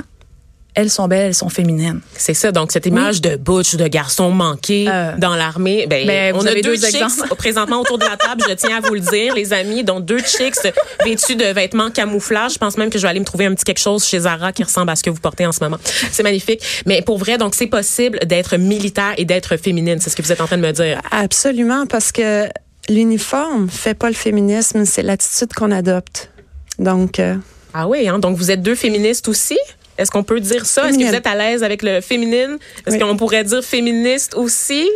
elles 0.80 0.90
sont 0.90 1.08
belles, 1.08 1.28
elles 1.28 1.36
sont 1.36 1.50
féminines. 1.50 2.02
C'est 2.16 2.34
ça. 2.34 2.52
Donc, 2.52 2.72
cette 2.72 2.86
image 2.86 3.22
de 3.22 3.36
butch, 3.36 3.76
de 3.76 3.88
garçon 3.88 4.32
manqué 4.32 4.86
Euh, 4.90 5.14
dans 5.18 5.36
l'armée, 5.36 5.86
ben, 5.88 6.06
ben, 6.08 6.34
on 6.36 6.46
a 6.46 6.54
deux 6.56 6.62
deux 6.62 6.76
chicks 6.78 7.30
présentement 7.38 7.82
autour 7.82 7.98
de 7.98 8.06
la 8.06 8.18
table. 8.18 8.44
Je 8.48 8.54
tiens 8.54 8.78
à 8.78 8.88
vous 8.88 8.94
le 8.94 9.00
dire, 9.00 9.36
les 9.36 9.54
amis, 9.54 9.84
dont 9.84 10.00
deux 10.00 10.20
chicks 10.20 10.56
vêtus 11.04 11.36
de 11.36 11.46
vêtements 11.46 11.90
camouflage. 11.92 12.54
Je 12.54 12.58
pense 12.58 12.78
même 12.78 12.90
que 12.90 12.98
je 12.98 13.04
vais 13.04 13.10
aller 13.10 13.20
me 13.20 13.26
trouver 13.26 13.46
un 13.46 13.54
petit 13.54 13.66
quelque 13.66 13.80
chose 13.80 14.06
chez 14.06 14.20
Zara 14.22 14.52
qui 14.52 14.64
ressemble 14.64 14.90
à 14.90 14.96
ce 14.96 15.04
que 15.04 15.10
vous 15.10 15.20
portez 15.20 15.46
en 15.46 15.52
ce 15.52 15.64
moment. 15.64 15.78
C'est 16.12 16.24
magnifique. 16.24 16.62
Mais 16.86 17.02
pour 17.02 17.18
vrai, 17.18 17.38
donc, 17.38 17.56
c'est 17.56 17.68
possible 17.68 18.20
d'être 18.26 18.58
militaire 18.58 19.14
et 19.18 19.26
d'être 19.26 19.58
féminine. 19.58 20.00
C'est 20.00 20.10
ce 20.10 20.16
que 20.16 20.22
vous 20.22 20.32
êtes 20.32 20.42
en 20.42 20.46
train 20.48 20.58
de 20.58 20.62
me 20.66 20.72
dire. 20.72 21.02
Absolument, 21.12 21.86
parce 21.86 22.12
que 22.12 22.48
l'uniforme 22.90 23.70
fait 23.70 23.94
pas 23.94 24.08
le 24.08 24.16
féminisme, 24.16 24.86
c'est 24.86 25.04
l'attitude 25.04 25.54
qu'on 25.54 25.72
adopte. 25.72 26.32
Donc, 26.80 27.20
euh, 27.20 27.36
Ah 27.74 27.88
oui, 27.88 28.08
hein? 28.08 28.20
donc 28.20 28.38
vous 28.38 28.52
êtes 28.52 28.62
deux 28.62 28.76
féministes 28.76 29.28
aussi? 29.28 29.58
Est-ce 30.00 30.12
qu'on 30.12 30.24
peut 30.24 30.40
dire 30.40 30.66
ça? 30.66 30.90
Est-ce 30.90 30.98
que 30.98 31.04
vous 31.04 31.14
êtes 31.16 31.28
à 31.28 31.36
l'aise 31.36 31.64
avec 31.64 31.84
le 31.84 32.02
féminine? 32.02 32.58
Est-ce 32.88 32.96
Oui. 32.96 33.02
qu'on 33.02 33.18
pourrait 33.18 33.44
dire 33.44 33.64
féministe 33.64 34.34
aussi? 34.36 34.88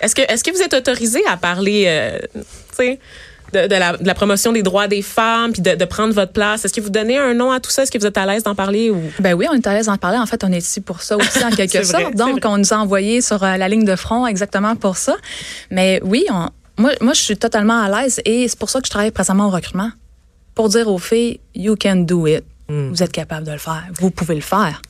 Est-ce 0.00 0.14
que, 0.14 0.22
est-ce 0.22 0.42
que 0.44 0.50
vous 0.50 0.62
êtes 0.62 0.74
autorisé 0.74 1.20
à 1.28 1.36
parler, 1.36 1.84
euh, 1.86 2.18
tu 2.34 2.42
sais, 2.76 2.98
de, 3.52 3.66
de 3.66 3.74
la, 3.74 3.96
de 3.98 4.06
la 4.06 4.14
promotion 4.14 4.50
des 4.52 4.62
droits 4.62 4.88
des 4.88 5.02
femmes, 5.02 5.52
puis 5.52 5.60
de, 5.62 5.74
de 5.74 5.84
prendre 5.84 6.14
votre 6.14 6.32
place? 6.32 6.64
Est-ce 6.64 6.72
que 6.72 6.80
vous 6.80 6.90
donnez 6.90 7.18
un 7.18 7.34
nom 7.34 7.50
à 7.52 7.60
tout 7.60 7.70
ça? 7.70 7.82
Est-ce 7.82 7.90
que 7.92 7.98
vous 7.98 8.06
êtes 8.06 8.16
à 8.18 8.24
l'aise 8.26 8.42
d'en 8.44 8.54
parler? 8.54 8.90
Ou... 8.90 9.00
Ben 9.20 9.34
oui, 9.34 9.46
on 9.50 9.54
est 9.54 9.66
à 9.66 9.74
l'aise 9.74 9.86
d'en 9.86 9.96
parler. 9.98 10.18
En 10.18 10.26
fait, 10.26 10.42
on 10.44 10.50
est 10.52 10.58
ici 10.58 10.80
pour 10.80 11.02
ça 11.02 11.16
aussi, 11.16 11.44
en 11.44 11.50
quelque 11.56 11.78
vrai, 11.78 12.02
sorte. 12.02 12.14
Donc, 12.14 12.40
on 12.44 12.56
nous 12.58 12.72
a 12.72 12.78
envoyé 12.78 13.20
sur 13.20 13.42
euh, 13.44 13.56
la 13.56 13.68
ligne 13.68 13.84
de 13.84 13.96
front 13.96 14.26
exactement 14.26 14.74
pour 14.76 14.96
ça. 14.96 15.16
Mais 15.70 16.00
oui, 16.04 16.24
on- 16.30 16.48
moi, 16.78 16.92
moi, 17.00 17.12
je 17.12 17.20
suis 17.20 17.36
totalement 17.36 17.80
à 17.82 17.88
l'aise 18.02 18.20
et 18.24 18.48
c'est 18.48 18.58
pour 18.58 18.70
ça 18.70 18.80
que 18.80 18.86
je 18.86 18.90
travaille 18.90 19.10
présentement 19.10 19.46
au 19.48 19.50
recrutement. 19.50 19.90
Pour 20.54 20.68
dire 20.68 20.88
aux 20.88 20.98
filles, 20.98 21.38
you 21.54 21.76
can 21.80 21.96
do 21.96 22.26
it. 22.26 22.44
Hmm. 22.72 22.88
Vous 22.88 23.02
êtes 23.02 23.12
capable 23.12 23.46
de 23.46 23.52
le 23.52 23.58
faire. 23.58 23.84
Vous 24.00 24.10
pouvez 24.10 24.34
le 24.34 24.40
faire. 24.40 24.80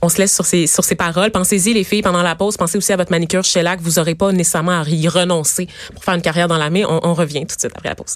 On 0.00 0.08
se 0.08 0.16
laisse 0.16 0.34
sur 0.34 0.46
ces, 0.46 0.66
sur 0.66 0.82
ces 0.82 0.94
paroles. 0.94 1.30
Pensez-y, 1.30 1.74
les 1.74 1.84
filles, 1.84 2.00
pendant 2.00 2.22
la 2.22 2.34
pause. 2.34 2.56
Pensez 2.56 2.78
aussi 2.78 2.90
à 2.94 2.96
votre 2.96 3.10
manicure 3.10 3.44
chez 3.44 3.60
Lac. 3.60 3.80
Vous 3.82 3.92
n'aurez 3.98 4.14
pas 4.14 4.32
nécessairement 4.32 4.80
à 4.80 4.88
y 4.88 5.06
renoncer 5.06 5.68
pour 5.92 6.02
faire 6.02 6.14
une 6.14 6.22
carrière 6.22 6.48
dans 6.48 6.56
la 6.56 6.70
main. 6.70 6.84
On, 6.88 7.00
on 7.02 7.12
revient 7.12 7.40
tout 7.40 7.56
de 7.56 7.60
suite 7.60 7.72
après 7.76 7.90
la 7.90 7.94
pause. 7.94 8.14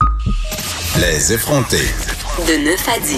Les 0.99 1.35
effrontés. 1.35 1.87
De 2.49 2.65
9 2.65 2.89
à 2.89 2.99
10. 2.99 3.13